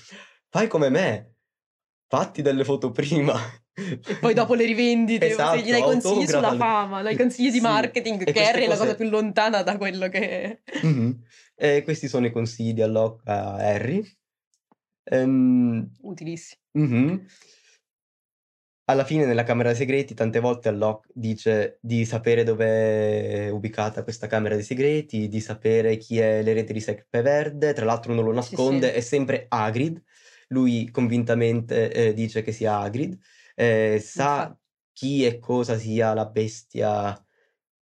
"fai 0.48 0.68
come 0.68 0.88
me, 0.90 1.34
fatti 2.08 2.42
delle 2.42 2.64
foto 2.64 2.90
prima." 2.90 3.34
E 4.02 4.16
poi 4.16 4.34
dopo 4.34 4.54
le 4.54 4.64
rivendite, 4.64 5.28
se 5.28 5.28
Esatto, 5.28 5.56
gli 5.60 5.70
dai 5.70 5.82
consigli 5.82 6.26
sulla 6.26 6.52
fama, 6.54 7.02
dai 7.02 7.16
consigli 7.16 7.50
di 7.50 7.58
Sì, 7.58 7.60
marketing, 7.60 8.24
che 8.24 8.44
Harry 8.44 8.64
è 8.64 8.66
la 8.66 8.76
cosa 8.76 8.84
cose 8.86 8.96
più 8.96 9.08
lontana 9.08 9.62
da 9.62 9.76
quello 9.76 10.08
che 10.08 10.62
Mh-mh. 10.82 11.22
E 11.56 11.82
questi 11.82 12.08
sono 12.08 12.26
i 12.26 12.32
consigli 12.32 12.72
di 12.72 12.84
Locke 12.86 13.30
a 13.30 13.54
Harry. 13.56 14.02
Ehm 15.04 15.90
Utilissimi. 16.02 16.58
Mh-mh. 16.74 17.26
Alla 18.90 19.04
fine 19.04 19.24
nella 19.24 19.44
camera 19.44 19.68
dei 19.68 19.78
segreti 19.78 20.14
tante 20.14 20.40
volte 20.40 20.72
Locke 20.72 21.10
dice 21.14 21.78
di 21.80 22.04
sapere 22.04 22.42
dov'è 22.42 23.48
ubicata 23.48 24.02
questa 24.02 24.26
camera 24.26 24.56
dei 24.56 24.64
segreti, 24.64 25.28
di 25.28 25.38
sapere 25.40 25.96
chi 25.96 26.18
è 26.18 26.42
l'erede 26.42 26.72
di 26.72 26.80
Sempreverde, 26.80 27.72
tra 27.72 27.84
l'altro 27.84 28.12
non 28.14 28.24
lo 28.24 28.32
Sì, 28.38 28.56
nasconde, 28.56 28.92
sì. 28.92 28.92
è 28.92 29.00
sempre 29.00 29.46
Hagrid. 29.48 30.02
Lui 30.48 30.90
convintamente, 30.90 31.92
ehm, 31.92 32.12
dice 32.14 32.42
che 32.42 32.50
sia 32.50 32.78
Hagrid, 32.80 33.16
ehm, 33.54 33.98
sa 34.00 34.58
chi 34.92 35.24
e 35.24 35.38
cosa 35.38 35.78
sia 35.78 36.12
la 36.12 36.26
bestia 36.26 37.16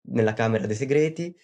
nella 0.10 0.34
camera 0.34 0.68
dei 0.68 0.76
segreti. 0.76 1.36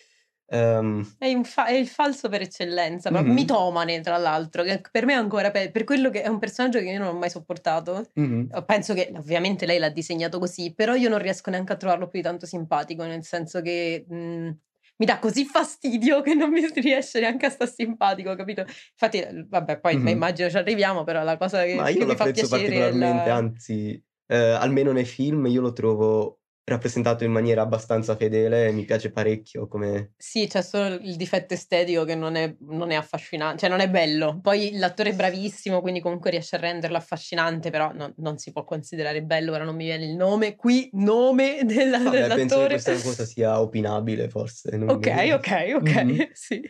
Ehm 0.52 1.06
È 1.22 1.38
fa 1.44 1.66
è 1.66 1.74
il 1.74 1.90
falso 1.90 2.30
per 2.30 2.40
eccellenza, 2.42 3.12
ma 3.12 3.20
Mh-mh. 3.20 3.20
mitomane 3.22 4.00
tra 4.00 4.16
l'altro, 4.16 4.64
che 4.64 4.80
per 4.90 5.04
me 5.06 5.12
è 5.14 5.16
ancora 5.18 5.52
pe 5.52 5.70
per 5.70 5.84
quello 5.84 6.10
che 6.10 6.22
è 6.22 6.30
un 6.30 6.40
personaggio 6.40 6.80
che 6.80 6.86
io 6.92 6.98
non 6.98 7.10
ho 7.14 7.18
mai 7.18 7.30
sopportato. 7.30 8.06
Mh-mh. 8.16 8.50
Uhm, 8.52 8.64
penso 8.66 8.94
che 8.94 9.12
ovviamente 9.14 9.66
lei 9.66 9.80
l'ha 9.80 9.90
disegnato 9.90 10.40
così, 10.40 10.74
però 10.74 10.96
io 10.96 11.10
non 11.10 11.20
riesco 11.20 11.50
neanche 11.50 11.74
a 11.74 11.76
trovarlo 11.76 12.08
più 12.08 12.20
di 12.22 12.26
tanto 12.26 12.46
simpatico, 12.46 13.04
nel 13.04 13.26
senso 13.26 13.60
che, 13.62 14.06
mhmm, 14.08 14.58
mi 14.96 15.06
dà 15.06 15.20
così 15.20 15.44
fastidio 15.46 16.22
che 16.22 16.34
non 16.36 16.52
mi 16.52 16.66
riesce 16.74 17.20
neanche 17.20 17.48
a 17.48 17.50
sta 17.50 17.66
simpatico, 17.66 18.34
capito? 18.36 18.62
Infatti, 18.62 19.22
vabbè 19.46 19.80
poi 19.82 20.00
ma 20.02 20.12
Mh-mh. 20.12 20.12
immagino 20.12 20.50
ci 20.50 20.56
arriviamo, 20.58 21.04
però 21.04 21.22
la 21.24 21.36
cosa 21.36 21.64
che 21.64 21.84
Ma 21.84 21.90
io 21.90 22.04
che 22.06 22.06
mi 22.06 22.16
fa 22.16 22.30
piacere 22.32 22.48
particolarmente, 22.48 23.30
la 23.30 23.30
anzi, 23.30 24.04
ehm, 24.26 24.58
almeno 24.60 24.92
nei 24.92 25.06
film 25.06 25.46
io 25.46 25.62
lo 25.62 25.72
trovo 25.72 26.39
rappresentato 26.70 27.24
in 27.24 27.32
maniera 27.32 27.62
abbastanza 27.62 28.16
fedele 28.16 28.68
e 28.68 28.72
mi 28.72 28.86
piace 28.86 29.12
parecchio 29.12 29.68
come 29.68 30.14
Sì, 30.22 30.48
c'è 30.48 30.62
solo 30.62 30.96
il 30.96 31.16
difetto 31.16 31.54
estetico 31.54 32.04
che 32.04 32.14
non 32.14 32.36
è 32.36 32.54
non 32.60 32.92
è 32.92 32.96
affascinan 32.96 33.58
cioè 33.58 33.70
non 33.70 33.80
è 33.80 33.90
bello. 33.90 34.40
Poi 34.42 34.72
l'attore 34.78 35.12
è 35.12 35.16
bravissimo, 35.16 35.80
quindi 35.80 36.02
comunque 36.02 36.30
riesce 36.30 36.58
a 36.58 36.60
renderlo 36.60 36.98
affascinante, 36.98 37.70
però 37.70 37.94
non 37.94 38.14
non 38.18 38.38
si 38.38 38.52
può 38.52 38.66
considerare 38.66 39.24
bello, 39.24 39.54
ora 39.54 39.64
non 39.64 39.76
mi 39.78 39.86
viene 39.86 40.04
il 40.06 40.16
nome 40.16 40.56
qui, 40.58 40.90
nome 40.94 41.62
della 41.64 42.00
Vabbè, 42.04 42.32
penso 42.34 42.60
che 42.62 42.68
dell'attore. 42.68 42.68
questa 42.68 43.00
cosa 43.02 43.26
sia 43.26 43.62
opinabile 43.62 44.30
forse, 44.30 44.78
Okay, 44.88 45.32
okay, 45.32 45.74
okay, 45.74 46.06
Mh-mh. 46.14 46.32
sì. 46.34 46.62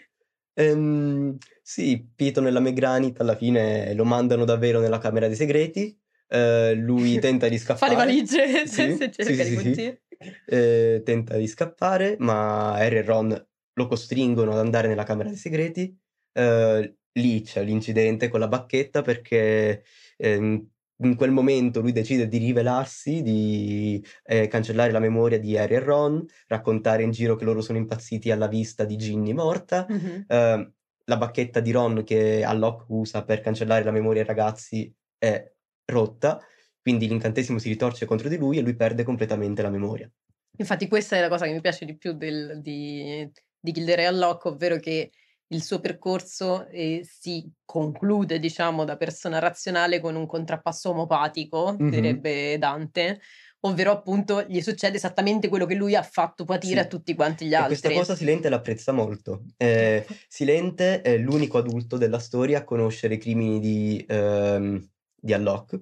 Ehm, 0.54 1.38
sì, 1.62 2.06
Piton 2.16 2.48
e 2.48 2.52
la 2.52 2.60
McGranit 2.60 3.20
alla 3.22 3.36
fine 3.36 3.94
lo 3.94 4.04
mandano 4.04 4.44
davvero 4.46 4.80
nella 4.80 4.98
camera 4.98 5.28
dei 5.28 5.36
segreti, 5.36 5.98
ehm, 6.30 6.80
lui 6.82 7.18
tenta 7.20 7.48
di 7.50 7.58
Fa 7.80 7.88
le 7.88 7.96
scappare. 7.96 7.96
valigie 7.96 8.66
Sì, 8.66 8.92
se 8.98 9.12
cerca 9.12 9.44
sì, 9.44 9.44
di 9.44 9.58
sì. 9.74 9.98
Ehm, 10.46 11.04
tenta 11.04 11.38
di 11.38 11.48
scappare, 11.48 12.16
ma 12.20 12.74
Harry 12.76 12.98
e 12.98 13.02
Ron 13.04 13.48
lo 13.74 13.88
costringono 13.88 14.52
ad 14.52 14.60
andare 14.60 14.88
nella 14.88 15.04
camera 15.04 15.30
dei 15.30 15.38
segreti. 15.38 15.98
Ehm, 16.34 16.96
lì 17.14 17.42
c'è 17.42 17.64
l'incidente 17.64 18.28
con 18.30 18.40
la 18.40 18.48
bacchetta 18.48 19.02
perché, 19.02 19.84
ehm, 20.18 20.70
in 21.02 21.16
quel 21.16 21.32
momento 21.32 21.80
lui 21.82 21.92
decide 21.94 22.28
di 22.28 22.38
rivelarsi, 22.38 23.22
di, 23.22 24.04
ehm, 24.26 24.48
cancellare 24.48 24.92
la 24.92 25.00
memoria 25.00 25.40
di 25.40 25.58
Harry 25.58 25.76
e 25.76 25.80
Ron, 25.80 26.26
raccontare 26.48 27.04
in 27.04 27.12
giro 27.12 27.36
che 27.36 27.46
loro 27.46 27.62
sono 27.62 27.78
impazziti 27.78 28.32
alla 28.32 28.48
vista 28.48 28.84
di 28.86 28.98
Ginny 28.98 29.34
morta. 29.34 29.88
Mh-mh. 29.90 30.24
Ehm, 30.28 30.74
la 31.06 31.18
bacchetta 31.18 31.60
di 31.60 31.72
Ron 31.72 32.04
che 32.04 32.46
Locke 32.54 32.86
usa 32.90 33.24
per 33.24 33.42
cancellare 33.42 33.84
la 33.84 33.92
memoria 33.92 34.22
ai 34.22 34.28
ragazzi 34.28 34.94
è 35.18 35.52
rotta, 35.90 36.40
quindi 36.82 37.08
l'incantesimo 37.08 37.60
si 37.60 37.70
ritorce 37.70 38.06
contro 38.06 38.30
di 38.30 38.38
lui 38.38 38.58
e 38.58 38.62
lui 38.62 38.76
perde 38.76 39.04
completamente 39.04 39.62
la 39.62 39.70
memoria. 39.70 40.10
Infatti 40.58 40.88
questa 40.88 41.16
è 41.16 41.22
la 41.22 41.30
cosa 41.30 41.46
che 41.46 41.54
mi 41.54 41.62
piace 41.62 41.86
di 41.86 41.98
più 41.98 42.14
del 42.14 42.60
di 42.62 43.30
di 43.62 43.72
Gilderoy 43.74 44.16
Locke, 44.18 44.48
ovvero 44.50 44.78
che 44.80 45.12
il 45.48 45.62
suo 45.64 45.80
percorso, 45.82 46.66
ehm, 46.68 47.02
si 47.02 47.52
conclude, 47.66 48.40
diciamo, 48.40 48.86
da 48.86 48.96
persona 48.98 49.40
razionale 49.40 50.00
con 50.00 50.16
un 50.16 50.26
contrappasso 50.26 50.92
omopatico, 50.92 51.76
Mh-mh. 51.80 52.20
direbbe 52.22 52.58
Dante, 52.58 53.20
ovvero 53.62 53.92
appunto 53.92 54.44
gli 54.44 54.62
succede 54.62 54.96
esattamente 54.98 55.50
quello 55.50 55.66
che 55.66 55.76
lui 55.76 55.94
ha 55.96 56.04
fatto 56.04 56.46
patire 56.46 56.80
a 56.82 56.86
Sì. 56.86 56.88
tutti 56.88 57.14
quanti 57.16 57.48
gli 57.48 57.54
E 57.54 57.66
questa 57.66 57.92
altri. 57.92 57.92
cosa 57.92 58.16
Silente 58.16 58.50
l'apprezza 58.50 58.92
molto. 58.94 59.44
Ehm, 59.58 60.04
Silente 60.28 61.02
è 61.02 61.18
l'unico 61.18 61.58
adulto 61.58 61.98
della 61.98 62.20
storia 62.20 62.60
a 62.60 62.64
conoscere 62.64 63.16
i 63.16 63.18
crimini 63.18 63.60
di 63.60 64.06
ehm, 64.08 64.90
di 65.22 65.36
Locke, 65.38 65.80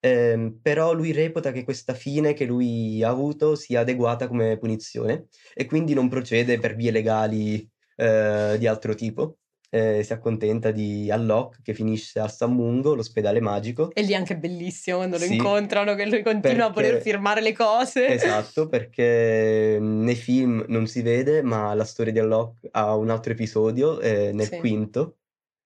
ehm, 0.00 0.60
però 0.62 0.92
lui 0.92 1.12
reputa 1.12 1.52
che 1.52 1.64
questa 1.64 1.94
fine 1.94 2.32
che 2.34 2.44
lui 2.46 3.02
ha 3.02 3.08
avuto 3.10 3.54
sia 3.56 3.80
adeguata 3.80 4.28
come 4.28 4.58
punizione 4.58 5.28
e 5.54 5.66
quindi 5.66 5.94
non 5.94 6.08
procede 6.08 6.58
per 6.58 6.74
vie 6.76 6.90
legali, 6.90 7.68
ehm, 7.96 8.56
di 8.56 8.66
altro 8.66 8.94
tipo. 8.94 9.38
Ehm, 9.70 10.00
si 10.02 10.12
accontenta 10.12 10.70
di 10.70 11.10
Locke 11.16 11.58
che 11.62 11.74
finisce 11.74 12.20
a 12.20 12.28
San 12.28 12.54
Mungo, 12.54 12.94
l'ospedale 12.94 13.40
magico. 13.40 13.96
E 13.96 14.02
lì 14.02 14.12
è 14.12 14.14
anche 14.16 14.36
bellissimo 14.38 14.98
quando 14.98 15.18
lo 15.18 15.24
Sì, 15.24 15.24
incontrano, 15.24 15.94
che 15.94 16.06
lui 16.06 16.22
continua 16.22 16.66
a 16.66 16.70
voler 16.70 16.98
perché 16.98 17.00
firmare 17.00 17.40
le 17.40 17.52
cose. 17.52 18.14
esatto, 18.14 18.68
perché 18.68 19.78
nei 19.80 20.14
film 20.16 20.64
non 20.68 20.86
si 20.86 21.02
vede, 21.02 21.42
ma 21.42 21.74
la 21.74 21.84
storia 21.84 22.12
di 22.12 22.20
Locke 22.20 22.68
ha 22.72 22.96
un 22.96 23.10
altro 23.10 23.32
episodio, 23.32 24.00
ehm, 24.00 24.36
nel 24.36 24.54
Sì. 24.54 24.56
quinto 24.56 25.18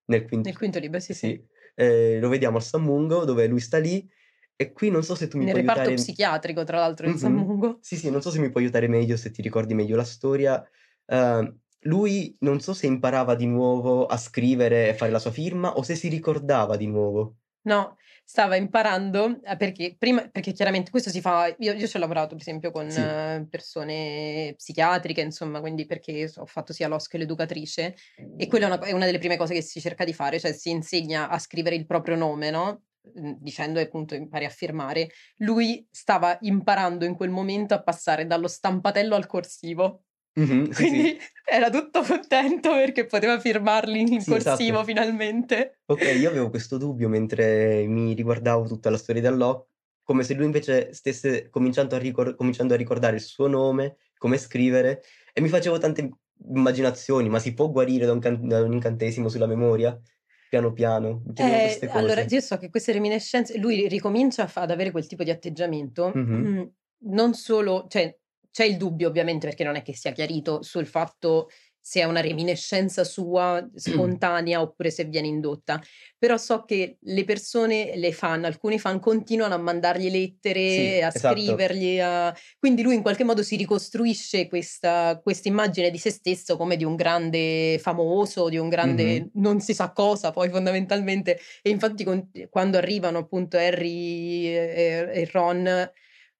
nel 0.06 0.26
quin 0.26 0.44
Nel 0.44 0.56
quinto 0.56 0.78
libro, 0.80 0.98
sì, 1.00 1.14
sì. 1.14 1.32
sì, 1.32 1.44
ehm, 1.74 2.20
lo 2.20 2.28
vediamo 2.28 2.56
al 2.58 2.62
San 2.64 2.82
Mungo 2.82 3.24
dove 3.24 3.46
lui 3.46 3.60
sta 3.60 3.78
lì 3.78 4.08
e 4.56 4.72
qui 4.72 4.90
non 4.90 5.02
so 5.04 5.14
se 5.14 5.28
tu 5.28 5.38
mi 5.38 5.46
Nel 5.46 5.50
puoi 5.50 5.60
reparto 5.60 5.92
aiutare 5.92 5.94
psichiatrico 5.94 6.62
tra 6.64 6.78
l'altro 6.78 7.06
del 7.06 7.16
San 7.16 7.32
Mh-mh. 7.32 7.34
Mungo. 7.34 7.82
Sì, 7.82 7.96
sì, 7.96 8.10
non 8.10 8.22
so 8.22 8.30
se 8.30 8.38
mi 8.40 8.50
puoi 8.50 8.64
aiutare 8.64 8.88
meglio, 8.88 9.16
se 9.16 9.30
ti 9.32 9.42
ricordi 9.42 9.74
meglio 9.74 9.96
la 9.96 10.04
storia. 10.04 10.64
Uhm, 11.06 11.60
lui 11.82 12.36
non 12.40 12.60
so 12.60 12.74
se 12.74 12.86
imparava 12.86 13.34
di 13.34 13.46
nuovo 13.46 14.06
a 14.06 14.16
scrivere 14.16 14.88
e 14.90 14.94
fare 14.94 15.10
la 15.10 15.18
sua 15.18 15.32
firma 15.32 15.74
o 15.76 15.82
se 15.82 15.96
si 15.96 16.08
ricordava 16.08 16.76
di 16.76 16.86
nuovo. 16.86 17.38
No, 17.64 17.96
stava 18.32 18.56
imparando, 18.56 19.40
ehm, 19.44 19.56
perché 19.58 19.94
prima 19.98 20.26
perché 20.30 20.52
chiaramente 20.52 20.90
questo 20.90 21.10
si 21.10 21.20
fa 21.20 21.54
io 21.58 21.72
io 21.74 21.86
ci 21.86 21.96
ho 21.96 22.00
lavorato 22.00 22.28
per 22.28 22.40
esempio 22.40 22.70
con 22.70 22.86
Sì. 22.88 23.16
persone 23.50 24.54
psichiatriche, 24.56 25.20
insomma, 25.20 25.60
quindi 25.60 25.84
perché 25.84 26.30
ho 26.36 26.46
fatto 26.46 26.72
sia 26.72 26.88
l'OSC 26.88 27.10
che 27.10 27.18
l'educatrice 27.18 27.94
e 28.34 28.46
quella 28.46 28.66
è 28.66 28.68
una 28.70 28.78
è 28.86 28.92
una 28.92 29.04
delle 29.04 29.18
prime 29.18 29.36
cose 29.36 29.52
che 29.52 29.60
si 29.62 29.80
cerca 29.80 30.04
di 30.04 30.14
fare, 30.14 30.40
cioè 30.40 30.52
si 30.54 30.70
insegna 30.70 31.28
a 31.28 31.38
scrivere 31.38 31.76
il 31.76 31.84
proprio 31.86 32.16
nome, 32.16 32.48
no, 32.50 32.84
mhmm, 33.14 33.36
dicendo 33.38 33.78
appunto 33.80 34.14
impari 34.14 34.46
a 34.46 34.48
firmare. 34.48 35.10
Lui 35.38 35.86
stava 35.90 36.38
imparando 36.40 37.04
in 37.04 37.14
quel 37.14 37.28
momento 37.30 37.74
a 37.74 37.82
passare 37.82 38.26
dallo 38.26 38.48
stampatello 38.48 39.14
al 39.14 39.26
corsivo. 39.26 40.04
Mh-mh, 40.36 40.72
sì, 40.72 40.84
sì. 40.86 41.00
Quindi 41.00 41.18
era 41.44 41.70
tutto 41.70 42.02
contento 42.02 42.70
perché 42.72 43.06
poteva 43.06 43.38
firmarli 43.38 44.00
in 44.14 44.24
Sì, 44.24 44.32
corsivo 44.32 44.34
esatto. 44.34 44.84
finalmente. 44.84 45.80
Okay, 45.86 46.18
io 46.18 46.30
avevo 46.30 46.50
questo 46.50 46.78
dubbio 46.78 47.08
mentre 47.08 47.86
mi 47.88 48.14
riguardavo 48.14 48.66
tutta 48.68 48.90
la 48.90 48.96
storia 48.98 49.20
di 49.22 49.26
Unlock, 49.28 49.68
come 50.02 50.22
se 50.24 50.34
lui 50.34 50.46
invece 50.46 50.92
stesse 50.94 51.48
cominciando 51.50 51.96
a 51.96 51.98
ricor 51.98 52.34
cominciando 52.36 52.74
a 52.74 52.76
ricordare 52.76 53.16
il 53.16 53.22
suo 53.22 53.48
nome, 53.48 53.96
come 54.16 54.38
scrivere 54.38 55.02
e 55.32 55.40
mi 55.40 55.48
facevo 55.48 55.78
tante 55.78 56.08
immaginazioni, 56.48 57.28
ma 57.28 57.38
si 57.40 57.54
può 57.54 57.70
guarire 57.70 58.06
da 58.06 58.12
un 58.12 58.20
can 58.20 58.46
da 58.48 58.62
un 58.62 58.72
incantesimo 58.72 59.28
sulla 59.28 59.46
memoria? 59.46 60.00
Piano 60.48 60.72
piano, 60.72 61.22
Eh, 61.34 61.82
allora 61.86 62.20
io 62.28 62.40
so 62.42 62.58
che 62.58 62.68
queste 62.68 62.92
reminiscenze 62.92 63.56
lui 63.58 63.88
ricomincia 63.88 64.50
ad 64.54 64.70
avere 64.70 64.90
quel 64.90 65.06
tipo 65.06 65.24
di 65.24 65.30
atteggiamento, 65.30 66.14
Mh-mh. 66.14 66.42
mhmm, 66.42 66.70
non 67.04 67.32
solo 67.34 67.86
cioè 67.88 68.18
c'è 68.52 68.64
il 68.64 68.76
dubbio 68.76 69.08
ovviamente 69.08 69.46
perché 69.48 69.64
non 69.64 69.76
è 69.76 69.82
che 69.82 69.94
sia 69.96 70.12
chiarito 70.12 70.62
sul 70.62 70.86
fatto 70.86 71.48
se 71.84 72.00
è 72.00 72.04
una 72.04 72.20
reminiscenza 72.20 73.02
sua 73.02 73.68
spontanea 73.74 74.60
oppure 74.60 74.90
se 74.92 75.04
viene 75.06 75.26
indotta, 75.26 75.80
però 76.18 76.36
so 76.36 76.64
che 76.64 76.98
le 77.00 77.24
persone, 77.24 77.96
le 77.96 78.12
fan, 78.12 78.44
alcuni 78.44 78.78
fan 78.78 79.00
continuano 79.00 79.54
a 79.54 79.58
mandargli 79.58 80.08
lettere, 80.10 81.02
Sì, 81.02 81.02
a 81.02 81.10
esatto. 81.12 81.68
scrivergli, 81.90 81.98
a 82.00 82.32
quindi 82.58 82.82
lui 82.82 82.94
in 82.94 83.02
qualche 83.02 83.24
modo 83.24 83.42
si 83.42 83.56
ricostruisce 83.56 84.46
questa 84.48 85.18
questa 85.22 85.48
immagine 85.48 85.90
di 85.90 85.98
se 85.98 86.10
stesso 86.10 86.56
come 86.56 86.76
di 86.76 86.84
un 86.84 86.94
grande 86.96 87.78
famoso, 87.80 88.48
di 88.48 88.58
un 88.58 88.68
grande 88.68 88.90
Mh-mh. 88.90 89.30
non 89.34 89.60
si 89.60 89.74
sa 89.74 89.92
cosa 89.92 90.30
poi 90.30 90.48
fondamentalmente 90.50 91.38
e 91.62 91.70
infatti 91.70 92.04
con 92.04 92.30
quando 92.50 92.78
arrivano 92.78 93.18
appunto 93.18 93.56
Harry 93.56 94.46
e 94.54 95.28
Ron 95.32 95.90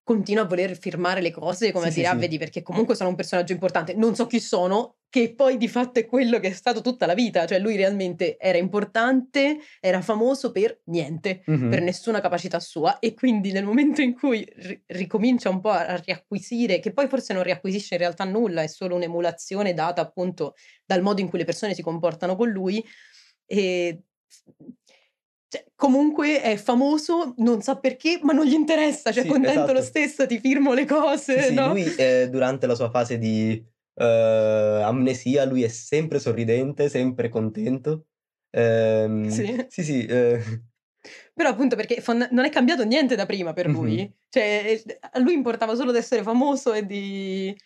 continua 0.05 0.43
a 0.45 0.47
voler 0.47 0.77
firmare 0.79 1.21
le 1.21 1.31
cose 1.31 1.73
come 1.73 1.87
Sì, 1.87 1.91
a 1.91 1.91
sì, 1.91 2.03
dire: 2.03 2.09
"Ah 2.09 2.15
sì. 2.15 2.17
vedi 2.17 2.39
perché 2.39 2.63
comunque 2.63 2.95
sono 2.95 3.11
un 3.11 3.15
personaggio 3.17 3.53
importante, 3.53 3.95
non 3.95 4.15
so 4.15 4.27
chi 4.27 4.41
sono", 4.41 4.97
che 5.09 5.35
poi 5.35 5.57
di 5.59 5.69
fatto 5.69 6.01
è 6.01 6.07
quello 6.07 6.39
che 6.41 6.49
è 6.49 6.53
stato 6.53 6.81
tutta 6.81 7.07
la 7.07 7.15
vita, 7.15 7.47
cioè 7.47 7.59
lui 7.59 7.77
realmente 7.77 8.37
era 8.39 8.59
importante, 8.59 9.59
era 9.81 10.01
famoso 10.03 10.51
per 10.53 10.81
niente, 10.87 11.43
per 11.69 11.81
Mh-mh. 11.81 11.83
nessuna 11.83 12.21
capacità 12.21 12.61
sua 12.61 12.99
e 12.99 13.15
quindi 13.15 13.53
nel 13.53 13.65
momento 13.65 14.01
in 14.03 14.15
cui 14.15 14.47
ri 14.57 14.83
ricomincia 14.87 15.49
un 15.51 15.61
po' 15.61 15.71
a 15.71 15.97
riacquisire 15.97 16.81
che 16.81 16.93
poi 16.93 17.09
forse 17.09 17.33
non 17.35 17.43
riacquisisce 17.43 17.95
in 17.95 18.01
realtà 18.01 18.25
nulla, 18.25 18.63
è 18.63 18.67
solo 18.67 18.95
un'emulazione 18.97 19.75
data 19.75 20.01
appunto 20.03 20.55
dal 20.85 21.03
modo 21.03 21.21
in 21.21 21.29
cui 21.29 21.39
le 21.39 21.45
persone 21.45 21.75
si 21.75 21.83
comportano 21.83 22.37
con 22.37 22.49
lui, 22.51 22.85
s 23.47 24.43
cioè 25.53 25.67
comunque 25.77 26.41
è 26.41 26.57
famoso, 26.57 27.35
non 27.39 27.61
sa 27.61 27.79
perché, 27.79 28.19
ma 28.23 28.33
non 28.33 28.47
gli 28.47 28.55
interessa, 28.55 29.13
cioè 29.13 29.25
Sì, 29.25 29.27
contento 29.27 29.73
lo 29.73 29.83
esatto. 29.83 29.83
stesso, 29.83 30.27
ti 30.27 30.39
firmo 30.39 30.73
le 30.73 30.87
cose, 30.87 31.51
sì, 31.51 31.51
no? 31.51 31.63
lui, 31.63 31.95
ehm, 31.95 32.29
durante 32.31 32.67
la 32.67 32.75
sua 32.75 32.91
fase 32.91 33.17
di, 33.19 33.65
uhm, 33.95 34.05
amnesia, 34.85 35.45
lui 35.47 35.63
è 35.63 35.69
sempre 35.69 36.19
sorridente, 36.19 36.89
sempre 36.91 37.29
contento. 37.31 38.07
Ehm, 38.51 39.49
Sì. 39.49 39.67
sì, 39.67 39.83
sì, 39.83 40.05
ehm 40.07 40.71
Però 41.37 41.49
appunto 41.49 41.77
perché 41.77 42.01
fond 42.03 42.29
non 42.33 42.45
è 42.45 42.51
cambiato 42.51 42.85
niente 42.85 43.15
da 43.17 43.27
prima 43.27 43.53
per 43.53 43.69
lui. 43.69 44.11
Cioè, 44.29 44.83
ehm, 44.87 44.97
a 45.13 45.19
lui 45.19 45.33
importava 45.35 45.75
solo 45.75 45.91
d'essere 45.93 46.23
famoso 46.23 46.73
e 46.75 46.85
di, 46.85 47.57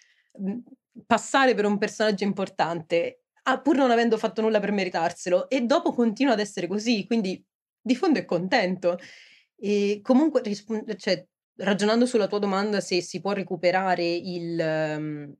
passare 1.07 1.55
per 1.55 1.65
un 1.67 1.79
personaggio 1.79 2.25
importante, 2.25 3.23
pur 3.63 3.77
non 3.77 3.91
avendo 3.91 4.19
fatto 4.19 4.41
nulla 4.43 4.61
per 4.61 4.73
meritarselo 4.73 5.49
e 5.49 5.63
dopo 5.63 5.93
continua 5.93 6.33
ad 6.33 6.41
essere 6.41 6.67
così, 6.67 7.07
quindi 7.07 7.45
di 7.87 7.95
fondo 7.97 8.19
è 8.19 8.25
contento. 8.25 8.99
E 9.59 10.01
comunque 10.03 10.43
rispon 10.43 10.85
cioè 10.97 11.27
ragionando 11.59 12.05
sulla 12.07 12.27
tua 12.27 12.39
domanda 12.39 12.81
se 12.81 13.01
si 13.01 13.21
può 13.21 13.33
recuperare 13.33 14.05
il 14.05 14.55
mhmm, 14.99 15.33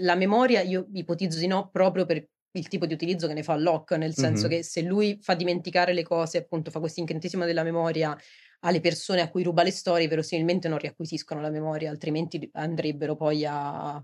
la 0.00 0.14
memoria, 0.14 0.62
io 0.62 0.88
ipotizzo 0.94 1.38
di 1.38 1.46
no, 1.46 1.68
proprio 1.70 2.06
per 2.06 2.26
il 2.52 2.68
tipo 2.68 2.86
di 2.86 2.94
utilizzo 2.94 3.26
che 3.26 3.34
ne 3.34 3.42
fa 3.42 3.56
Locke, 3.56 3.96
nel 3.96 4.14
senso 4.14 4.48
Mh-mh. 4.48 4.48
che 4.48 4.62
se 4.62 4.82
lui 4.82 5.18
fa 5.20 5.34
dimenticare 5.34 5.92
le 5.92 6.02
cose, 6.04 6.38
appunto 6.38 6.70
fa 6.70 6.80
questo 6.80 7.00
incantesimo 7.00 7.44
della 7.44 7.64
memoria 7.64 8.16
alle 8.60 8.80
persone 8.80 9.20
a 9.20 9.28
cui 9.28 9.42
ruba 9.42 9.62
le 9.62 9.70
storie, 9.72 10.08
verosimilmente 10.08 10.68
non 10.68 10.78
riacquisiscono 10.78 11.40
la 11.40 11.50
memoria, 11.50 11.90
altrimenti 11.90 12.48
andrebbero 12.52 13.16
poi 13.16 13.44
a 13.46 14.02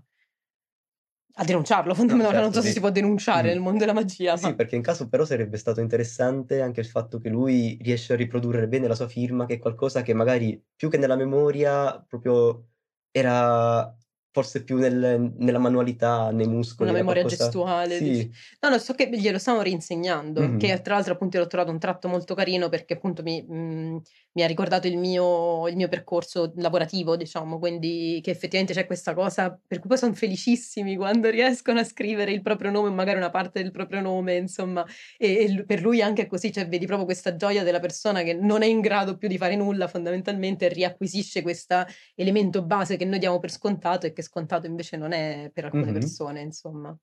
a 1.35 1.43
denunciarlo 1.43 1.93
No, 2.07 2.19
fondamentalmente, 2.19 2.43
non 2.43 2.53
certo, 2.53 2.53
so 2.53 2.61
se 2.61 2.69
sì. 2.69 2.73
si 2.73 2.79
può 2.79 2.89
denunciare 2.91 3.47
Mh-mh. 3.47 3.51
nel 3.51 3.59
mondo 3.59 3.79
della 3.79 3.93
magia, 3.93 4.37
Sì, 4.37 4.55
ma 4.55 4.55
perché 4.55 4.75
in 4.75 4.81
caso 4.81 5.09
però 5.09 5.25
sarebbe 5.25 5.57
stato 5.57 5.81
interessante 5.81 6.61
anche 6.61 6.79
il 6.81 6.85
fatto 6.87 7.19
che 7.19 7.29
lui 7.29 7.77
riesce 7.81 8.13
a 8.13 8.15
riprodurre 8.15 8.67
bene 8.67 8.87
la 8.87 8.95
sua 8.95 9.07
firma, 9.09 9.45
che 9.45 9.55
è 9.55 9.59
qualcosa 9.59 10.01
che 10.03 10.13
magari 10.13 10.63
più 10.75 10.89
che 10.89 10.97
nella 10.97 11.15
memoria 11.17 12.01
proprio 12.07 12.69
era 13.11 13.95
forse 14.31 14.63
più 14.63 14.77
nel 14.77 15.33
nella 15.37 15.59
manualità, 15.59 16.31
nei 16.31 16.47
muscoli, 16.47 16.79
Una 16.83 16.93
memoria 16.93 17.23
qualcosa 17.23 17.25
gestuale 17.25 18.01
dici. 18.01 18.27
sì. 18.27 18.33
No, 18.61 18.69
no, 18.69 18.79
so 18.79 18.95
che 18.95 19.07
glielo 19.11 19.37
stanno 19.37 19.61
reinsegnando, 19.61 20.55
Mh-mh. 20.55 20.57
che 20.57 20.81
tra 20.81 20.95
l'altro 20.95 21.13
appunto 21.13 21.37
io 21.37 21.43
l'ho 21.43 21.47
trovato 21.49 21.69
un 21.71 21.77
tratto 21.77 22.07
molto 22.07 22.33
carino 22.33 22.69
perché 22.69 22.93
appunto 22.95 23.21
mi 23.21 23.39
mhmm, 23.47 24.01
mi 24.33 24.41
ha 24.43 24.47
ricordato 24.47 24.87
il 24.87 24.97
mio 24.97 25.67
il 25.67 25.75
mio 25.75 25.87
percorso 25.87 26.53
lavorativo, 26.55 27.15
diciamo, 27.15 27.59
quindi 27.59 28.19
che 28.23 28.31
effettivamente 28.31 28.73
c'è 28.73 28.87
questa 28.87 29.13
cosa 29.13 29.51
per 29.67 29.77
cui 29.77 29.89
poi 29.89 29.97
son 29.99 30.15
felicissimi 30.15 30.95
quando 30.95 31.29
riescono 31.29 31.79
a 31.79 31.83
scrivere 31.83 32.31
il 32.31 32.41
proprio 32.41 32.71
nome 32.71 32.89
magari 32.89 33.17
una 33.17 33.29
parte 33.29 33.61
del 33.61 33.69
proprio 33.71 34.01
nome, 34.01 34.37
insomma, 34.37 34.83
e 35.19 35.29
e 35.43 35.65
per 35.65 35.81
lui 35.81 36.01
anche 36.01 36.25
così, 36.25 36.51
cioè 36.51 36.67
vedi 36.67 36.87
proprio 36.87 37.05
questa 37.05 37.35
gioia 37.35 37.61
della 37.63 37.79
persona 37.79 38.23
che 38.23 38.33
non 38.33 38.63
è 38.63 38.65
in 38.65 38.79
grado 38.81 39.17
più 39.17 39.27
di 39.27 39.37
fare 39.37 39.55
nulla 39.55 39.87
fondamentalmente 39.87 40.67
riacquisisce 40.67 41.43
questa 41.43 41.85
elemento 42.15 42.63
base 42.65 42.97
che 42.97 43.05
noi 43.05 43.19
diamo 43.19 43.37
per 43.39 43.51
scontato 43.51 44.07
e 44.07 44.13
che 44.13 44.20
scontato 44.21 44.67
invece 44.67 44.97
non 44.97 45.11
è 45.11 45.49
per 45.53 45.65
alcune 45.65 45.85
Mh-mh. 45.85 45.93
persone, 45.93 46.41
insomma. 46.41 46.97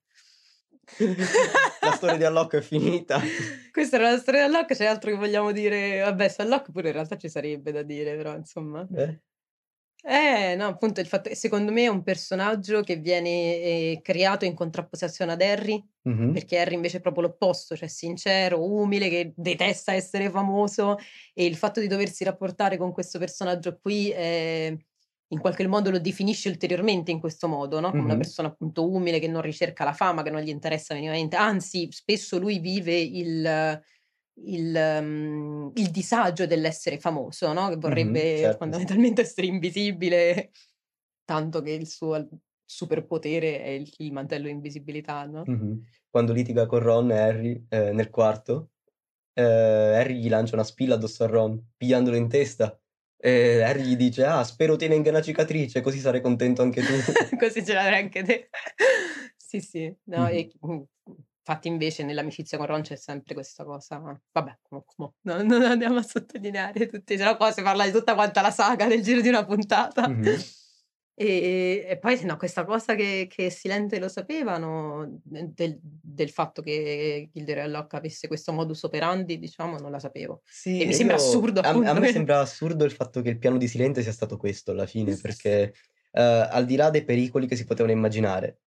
La 1.81 1.91
storia 1.91 2.17
di 2.17 2.23
Unlock 2.23 2.55
è 2.55 2.61
finita. 2.61 3.19
Questa 3.71 3.97
era 3.97 4.11
la 4.11 4.17
storia 4.17 4.47
di 4.47 4.53
Unlock, 4.53 4.75
c'è 4.75 4.85
altro 4.85 5.11
che 5.11 5.17
vogliamo 5.17 5.51
dire? 5.51 5.99
Vabbè, 5.99 6.27
su 6.29 6.41
Unlock 6.41 6.71
pure 6.71 6.87
in 6.87 6.93
realtà 6.93 7.17
ci 7.17 7.29
sarebbe 7.29 7.71
da 7.71 7.83
dire, 7.83 8.15
però 8.15 8.35
insomma. 8.35 8.87
Eh? 8.95 9.19
Eh, 10.01 10.55
no, 10.55 10.67
appunto 10.67 11.01
il 11.01 11.07
fatto 11.07 11.27
che 11.27 11.35
secondo 11.35 11.73
me 11.73 11.83
è 11.83 11.87
un 11.87 12.03
personaggio 12.03 12.81
che 12.81 12.95
viene, 12.95 13.59
ehm, 13.59 14.01
creato 14.01 14.45
in 14.45 14.53
contrapposizione 14.53 15.33
ad 15.33 15.41
Harry, 15.41 15.83
Mh-mh. 16.03 16.31
perché 16.31 16.57
Harry 16.57 16.75
invece 16.75 16.97
è 16.97 17.01
proprio 17.01 17.23
l'opposto, 17.23 17.75
cioè 17.75 17.89
sincero, 17.89 18.63
umile, 18.63 19.09
che 19.09 19.33
detesta 19.35 19.91
essere 19.93 20.29
famoso 20.29 20.97
e 21.33 21.45
il 21.45 21.57
fatto 21.57 21.81
di 21.81 21.87
doversi 21.87 22.23
rapportare 22.23 22.77
con 22.77 22.93
questo 22.93 23.19
personaggio 23.19 23.77
qui, 23.81 24.09
ehm, 24.15 24.77
in 25.31 25.39
qualche 25.39 25.67
modo 25.67 25.91
lo 25.91 25.99
definisce 25.99 26.49
ulteriormente 26.49 27.11
in 27.11 27.19
questo 27.19 27.47
modo, 27.47 27.79
no, 27.79 27.93
come 27.93 28.05
una 28.09 28.15
Mh-mh. 28.15 28.17
persona 28.17 28.47
appunto 28.49 28.89
umile 28.89 29.19
che 29.19 29.27
non 29.27 29.41
ricerca 29.41 29.83
la 29.83 29.93
fama, 29.93 30.23
che 30.23 30.31
non 30.31 30.41
gli 30.41 30.49
interessa 30.49 30.93
minimamente, 30.95 31.35
anzi 31.35 31.87
spesso 31.91 32.39
lui 32.39 32.59
vive 32.59 32.95
il 32.99 33.81
il 34.41 34.71
mhmm, 35.03 35.71
il 35.75 35.89
disagio 35.91 36.45
dell'essere 36.47 36.99
famoso, 36.99 37.51
no, 37.53 37.69
che 37.69 37.75
vorrebbe 37.77 38.55
Certo, 38.55 38.71
sì. 38.73 38.85
fondamentalmente 38.87 39.21
essere 39.21 39.47
invisibile, 39.47 40.51
tanto 41.25 41.61
che 41.61 41.71
il 41.71 41.87
suo 41.87 42.27
superpotere 42.65 43.61
è 43.63 43.69
il 43.69 43.91
il 43.99 44.11
mantello 44.13 44.45
di 44.47 44.51
invisibilità, 44.53 45.25
no? 45.25 45.49
Mh-mh. 45.49 45.83
Quando 46.09 46.33
litiga 46.33 46.65
con 46.65 46.79
Ron 46.79 47.11
e 47.11 47.17
Harry, 47.17 47.65
ehm, 47.69 47.95
nel 47.95 48.09
quarto, 48.09 48.71
ehm, 49.33 49.45
Harry 49.95 50.19
gli 50.19 50.29
lancia 50.29 50.55
una 50.55 50.63
spilla 50.63 50.95
addosso 50.95 51.23
a 51.23 51.27
Ron, 51.27 51.71
pigliandolo 51.77 52.15
in 52.15 52.27
testa, 52.29 52.79
e 53.19 53.61
Harry 53.63 53.83
gli 53.83 53.95
dice: 53.95 54.25
"Ah, 54.25 54.43
spero 54.43 54.75
ti 54.75 54.87
venga 54.87 55.09
una 55.09 55.21
cicatrice, 55.21 55.81
così 55.81 55.99
sarai 55.99 56.21
contento 56.21 56.61
anche 56.61 56.81
tu." 56.81 56.93
Così 57.39 57.65
ce 57.65 57.73
l'avrai 57.73 57.99
anche 58.01 58.23
te. 58.23 58.49
Sì, 59.37 59.59
sì. 59.61 59.93
No, 60.05 60.25
Mh-mh. 60.25 60.29
e 60.29 60.51
infatti 61.39 61.67
invece 61.67 62.03
nell'amicizia 62.03 62.57
con 62.57 62.67
Ron 62.67 62.81
c'è 62.81 62.95
sempre 62.95 63.33
questa 63.33 63.63
cosa 63.63 63.97
vabbè, 64.31 64.57
mo 64.69 64.85
no 64.99 65.15
non 65.41 65.63
andiamo 65.63 65.97
a 65.97 66.03
sottolineare 66.03 66.85
tutti 66.87 67.17
se 67.17 67.23
no 67.23 67.35
qua 67.37 67.51
si 67.51 67.63
parla 67.63 67.85
di 67.85 67.91
tutta 67.91 68.13
quanta 68.13 68.41
la 68.41 68.51
saga 68.51 68.85
nel 68.85 69.01
giro 69.01 69.21
di 69.21 69.29
una 69.29 69.43
puntata. 69.45 70.07
Mh-mh. 70.07 70.35
E 71.21 71.85
e 71.85 71.97
poi 71.97 72.23
no, 72.23 72.37
questa 72.37 72.63
cosa 72.63 72.95
che 72.95 73.27
che 73.29 73.49
Silente 73.49 73.99
lo 73.99 74.07
sapevano, 74.07 75.19
de 75.21 75.51
del 75.53 75.79
del 75.81 76.29
fatto 76.29 76.61
che 76.61 77.29
Gilderoy 77.33 77.69
Locke 77.69 77.97
avesse 77.97 78.29
questo 78.29 78.53
modus 78.53 78.83
operandi, 78.83 79.37
diciamo, 79.37 79.77
non 79.79 79.91
la 79.91 79.99
sapevo. 79.99 80.41
Sì, 80.45 80.79
E 80.79 80.85
mi 80.85 80.93
sembra 80.93 81.17
io 81.17 81.21
assurdo 81.21 81.59
a 81.59 81.69
a 81.69 81.93
me 81.93 82.07
sembra 82.11 82.39
assurdo 82.39 82.85
il 82.85 82.91
fatto 82.91 83.21
che 83.21 83.29
il 83.29 83.37
piano 83.37 83.57
di 83.57 83.67
Silente 83.67 84.01
sia 84.01 84.13
stato 84.13 84.37
questo 84.37 84.71
alla 84.71 84.85
fine, 84.85 85.17
perché, 85.17 85.73
ehm, 86.11 86.47
al 86.51 86.65
di 86.65 86.77
là 86.77 86.89
dei 86.89 87.03
pericoli 87.03 87.47
che 87.47 87.57
si 87.57 87.65
potevano 87.65 87.91
immaginare, 87.93 88.61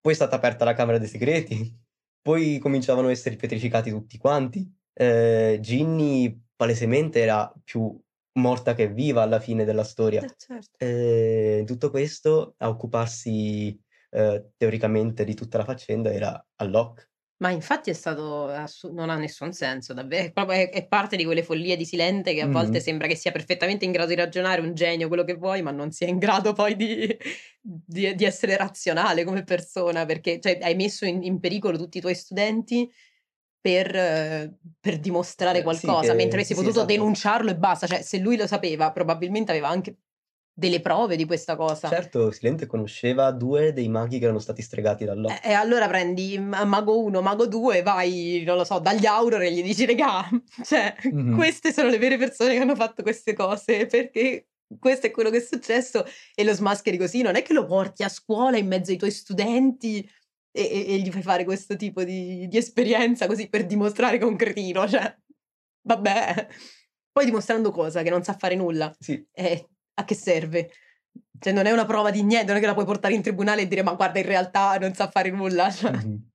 poi 0.00 0.12
è 0.12 0.14
stata 0.16 0.36
aperta 0.36 0.64
la 0.64 0.72
Camera 0.72 0.96
dei 0.96 1.08
Segreti, 1.08 1.78
poi 2.22 2.58
cominciavano 2.58 3.08
a 3.08 3.10
essere 3.10 3.36
pietrificati 3.36 3.90
tutti 3.90 4.16
quanti, 4.16 4.66
ehm, 4.94 5.58
Ginny 5.60 6.40
palesemente 6.56 7.20
era 7.20 7.52
più 7.62 7.94
morta 8.36 8.74
che 8.74 8.88
viva 8.92 9.22
alla 9.22 9.40
fine 9.40 9.64
della 9.64 9.84
storia. 9.84 10.24
Eh 10.24 10.28
certo. 10.36 10.78
Ehm, 10.78 11.64
tutto 11.64 11.90
questo 11.90 12.54
a 12.58 12.68
occuparsi, 12.68 13.78
ehm, 14.10 14.52
teoricamente 14.56 15.24
di 15.24 15.34
tutta 15.34 15.58
la 15.58 15.64
faccenda 15.64 16.12
era 16.12 16.46
a 16.56 16.64
Locke. 16.64 17.10
Ma 17.38 17.50
infatti 17.50 17.90
è 17.90 17.92
stato 17.92 18.46
assu 18.48 18.90
non 18.94 19.10
ha 19.10 19.16
nessun 19.16 19.52
senso 19.52 19.92
davve 19.92 20.32
è 20.32 20.70
è 20.70 20.88
parte 20.88 21.16
di 21.16 21.24
quelle 21.26 21.42
follie 21.42 21.76
di 21.76 21.84
Silente 21.84 22.32
che 22.32 22.40
a 22.40 22.48
volte 22.48 22.80
Mh-mh. 22.80 22.80
sembra 22.80 23.06
che 23.08 23.14
sia 23.14 23.30
perfettamente 23.30 23.84
in 23.84 23.92
grado 23.92 24.08
di 24.08 24.14
ragionare, 24.14 24.62
un 24.62 24.72
genio, 24.72 25.06
quello 25.08 25.22
che 25.22 25.34
vuoi, 25.34 25.60
ma 25.60 25.70
non 25.70 25.90
sia 25.90 26.06
in 26.08 26.16
grado 26.16 26.54
poi 26.54 26.74
di 26.76 27.14
di 27.60 28.14
di 28.14 28.24
essere 28.24 28.56
razionale 28.56 29.22
come 29.24 29.44
persona, 29.44 30.06
perché 30.06 30.40
cioè 30.40 30.58
hai 30.62 30.74
messo 30.76 31.04
in 31.04 31.22
in 31.24 31.38
pericolo 31.38 31.76
tutti 31.76 31.98
i 31.98 32.00
tuoi 32.00 32.14
studenti 32.14 32.90
per 33.60 34.58
per 34.80 34.98
dimostrare 35.00 35.62
Eh 35.62 35.68
sì, 35.70 35.96
qualcosa, 35.96 36.14
mentre 36.14 36.36
che 36.38 36.40
avresti 36.40 36.54
sì, 36.54 36.54
sì, 36.54 36.66
potuto 36.66 36.84
esatto. 36.84 36.84
denunciarlo 36.84 37.50
e 37.50 37.56
basta. 37.56 37.86
Cioè, 37.86 38.02
se 38.02 38.18
lui 38.18 38.36
lo 38.36 38.46
sapeva 38.46 38.92
probabilmente 38.92 39.50
aveva 39.52 39.68
anche 39.68 39.98
delle 40.52 40.80
prove 40.80 41.16
di 41.16 41.24
questa 41.26 41.56
cosa. 41.56 41.98
Certo, 41.98 42.30
Silente 42.32 42.66
conosceva 42.66 43.30
2 43.32 43.72
dei 43.72 43.88
maghi 43.88 44.18
che 44.18 44.24
erano 44.24 44.40
stati 44.40 44.60
stregati 44.60 45.06
da 45.06 45.14
Eh, 45.28 45.40
Locke. 45.40 45.48
e 45.50 45.52
allora 45.52 45.88
prendi 45.88 46.38
ma 46.38 46.64
mago 46.64 47.00
1, 47.02 47.20
mago 47.20 47.46
2, 47.48 47.82
vai, 47.82 48.44
non 48.46 48.56
lo 48.56 48.64
so, 48.64 48.78
dagli 48.78 49.06
Auror 49.06 49.42
e 49.42 49.52
gli 49.52 49.62
dici: 49.62 49.84
"Regà, 49.84 50.28
cioè 50.62 50.94
Mh-mh. 51.10 51.46
queste 51.46 51.72
sono 51.72 51.88
le 51.88 51.98
vere 51.98 52.16
persone 52.16 52.54
che 52.54 52.60
hanno 52.60 52.76
fatto 52.76 53.02
queste 53.02 53.32
cose, 53.34 53.86
perché 53.86 54.46
questo 54.78 55.06
è 55.06 55.10
quello 55.10 55.30
che 55.30 55.38
è 55.38 55.40
successo", 55.40 56.04
e 56.34 56.44
lo 56.44 56.52
smascheri 56.54 56.96
così. 56.96 57.22
Non 57.22 57.34
è 57.34 57.42
che 57.42 57.52
lo 57.54 57.64
porti 57.66 58.04
a 58.04 58.08
scuola 58.08 58.56
in 58.56 58.68
mezzo 58.68 58.92
ai 58.92 58.96
tuoi 58.98 59.10
studenti 59.10 60.08
e 60.56 60.62
e 60.88 60.94
e 60.94 60.98
gli 61.00 61.10
fai 61.12 61.22
fare 61.22 61.44
questo 61.44 61.76
tipo 61.76 62.04
di 62.04 62.48
di 62.48 62.56
esperienza 62.58 63.26
così 63.26 63.48
per 63.48 63.66
dimostrare 63.66 64.18
che 64.18 64.24
è 64.24 64.26
un 64.28 64.36
cretino, 64.36 64.88
cioè 64.88 65.16
vabbè. 65.82 66.48
Poi 67.12 67.24
dimostrando 67.24 67.70
cosa? 67.72 68.02
Che 68.02 68.10
non 68.10 68.22
sa 68.24 68.34
fare 68.36 68.54
nulla? 68.56 68.94
Sì. 68.98 69.26
Eh, 69.32 69.68
a 69.94 70.04
che 70.04 70.14
serve? 70.14 70.70
Cioè 71.38 71.52
non 71.52 71.66
è 71.66 71.72
una 71.72 71.86
prova 71.86 72.10
di 72.10 72.22
niente, 72.22 72.46
non 72.48 72.56
è 72.56 72.60
che 72.60 72.66
la 72.66 72.74
puoi 72.74 72.84
portare 72.86 73.14
in 73.14 73.22
tribunale 73.22 73.62
e 73.62 73.68
dire: 73.68 73.82
"Ma 73.82 73.94
guarda 73.94 74.18
in 74.20 74.26
realtà 74.26 74.76
non 74.78 74.94
sa 74.94 75.08
fare 75.10 75.30
nulla", 75.30 75.70
cioè 75.70 75.92
Mh-mh. 75.92 76.26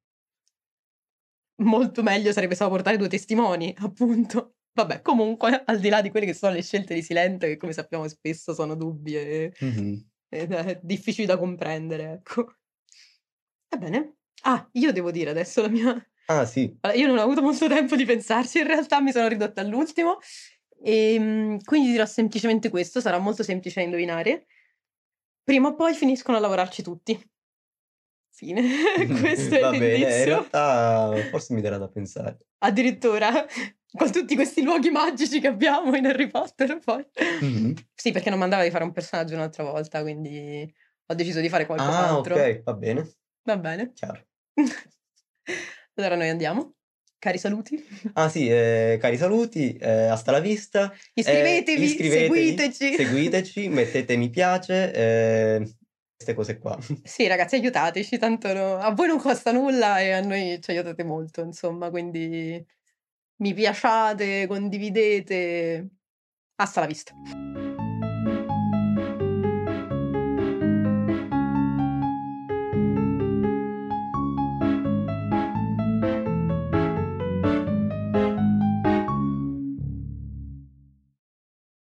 Molto 1.60 2.02
meglio 2.02 2.32
sarebbe 2.32 2.56
stato 2.56 2.72
portare 2.72 2.98
2 2.98 3.08
testimoni, 3.08 3.74
appunto. 3.80 4.56
Vabbè, 4.74 5.02
comunque, 5.02 5.64
al 5.66 5.80
di 5.80 5.90
là 5.90 6.02
di 6.02 6.10
quelle 6.10 6.26
che 6.26 6.34
sono 6.34 6.54
le 6.54 6.62
scelte 6.64 6.94
di 6.94 7.02
Silente, 7.04 7.48
che 7.48 7.58
come 7.58 7.74
sappiamo 7.74 8.08
spesso 8.08 8.54
sono 8.54 8.74
dubbie 8.76 9.54
Mh-mh. 9.62 10.02
ed 10.30 10.54
è 10.54 10.80
difficili 10.82 11.28
da 11.28 11.38
comprendere, 11.38 12.14
ecco. 12.14 12.56
Va 13.72 13.78
bene. 13.78 14.16
Ah, 14.44 14.68
io 14.74 14.92
devo 14.92 15.12
dire 15.12 15.30
adesso 15.30 15.62
la 15.62 15.70
mia 15.70 16.06
Ah, 16.28 16.46
sì. 16.46 16.80
allora 16.84 17.00
io 17.00 17.08
non 17.08 17.18
ho 17.18 17.22
avuto 17.22 17.42
molto 17.42 17.68
tempo 17.68 17.96
di 17.96 18.06
pensarci 18.06 18.60
in 18.60 18.66
realtà, 18.68 19.02
mi 19.02 19.12
sono 19.12 19.28
ridotta 19.28 19.62
all'ultimo, 19.62 20.18
ehm, 20.84 21.60
quindi 21.64 21.92
dirò 21.92 22.06
semplicemente 22.06 22.70
questo, 22.70 23.00
sarà 23.02 23.20
molto 23.20 23.44
semplice 23.44 23.80
da 23.80 23.86
indovinare. 23.86 24.48
Prima 25.44 25.70
o 25.70 25.76
poi 25.76 25.94
finiscono 25.96 26.38
a 26.38 26.40
lavorarci 26.40 26.84
tutti. 26.84 27.20
Fine. 28.34 28.62
Questo 29.20 29.56
è 29.56 29.66
Va 29.66 29.74
bene, 29.76 30.20
in 30.20 30.26
l'indizio. 30.26 30.26
realtà 30.26 31.26
forse 31.30 31.54
mi 31.54 31.62
darà 31.62 31.78
da 31.78 31.88
pensare. 31.90 32.40
Addirittura? 32.64 33.46
Con 33.94 34.12
tutti 34.12 34.36
questi 34.36 34.62
luoghi 34.62 34.90
magici 34.90 35.40
che 35.42 35.48
abbiamo 35.48 35.96
in 35.96 36.06
Harry 36.06 36.28
Potter 36.30 36.80
poi. 36.80 37.06
Mh-mh. 37.42 37.76
Sì, 37.94 38.12
perché 38.12 38.30
non 38.30 38.40
m'andava 38.40 38.64
di 38.64 38.70
fare 38.72 38.84
un 38.84 38.92
personaggio 38.94 39.34
un'altra 39.36 39.64
volta, 39.64 40.02
quindi 40.02 40.72
ho 41.08 41.14
deciso 41.14 41.40
di 41.42 41.50
fare 41.50 41.66
Ah, 41.78 42.18
qualcos'altro. 42.18 42.20
okay, 42.20 42.62
va 42.64 42.74
bene. 42.74 43.04
Va 43.44 43.58
bene. 43.58 43.92
Chiaro. 43.94 44.26
Allora 45.96 46.16
noi 46.16 46.30
andiamo. 46.30 46.76
Cari 47.20 47.38
saluti. 47.38 47.78
Ah 48.14 48.30
sì, 48.30 48.48
ehm, 48.50 48.98
cari 49.00 49.18
saluti, 49.18 49.78
ehm, 49.80 50.12
hasta 50.12 50.32
la 50.32 50.40
vista, 50.40 50.92
Iscrivetevi, 51.14 51.84
iscrivetevi, 51.84 52.48
seguiteci. 52.48 52.94
seguiteci, 53.04 53.68
mettete 53.70 54.16
mi 54.16 54.30
piace, 54.30 54.92
ehm, 54.92 55.64
queste 56.16 56.34
cose 56.34 56.58
qua. 56.58 56.78
Sì 57.04 57.28
ragazzi 57.28 57.56
aiutateci, 57.56 58.18
tanto 58.18 58.52
no 58.54 58.78
a 58.78 58.92
voi 58.94 59.08
non 59.08 59.20
costa 59.20 59.52
nulla 59.52 60.00
e 60.00 60.12
a 60.12 60.22
noi 60.22 60.60
ci 60.62 60.72
aiutate 60.72 61.04
molto 61.04 61.42
insomma, 61.42 61.90
quindi 61.90 62.64
mi 63.38 63.54
piaciate, 63.54 64.48
condividete. 64.48 65.90
Hasta 66.56 66.82
la 66.82 66.86
vista. 66.88 67.14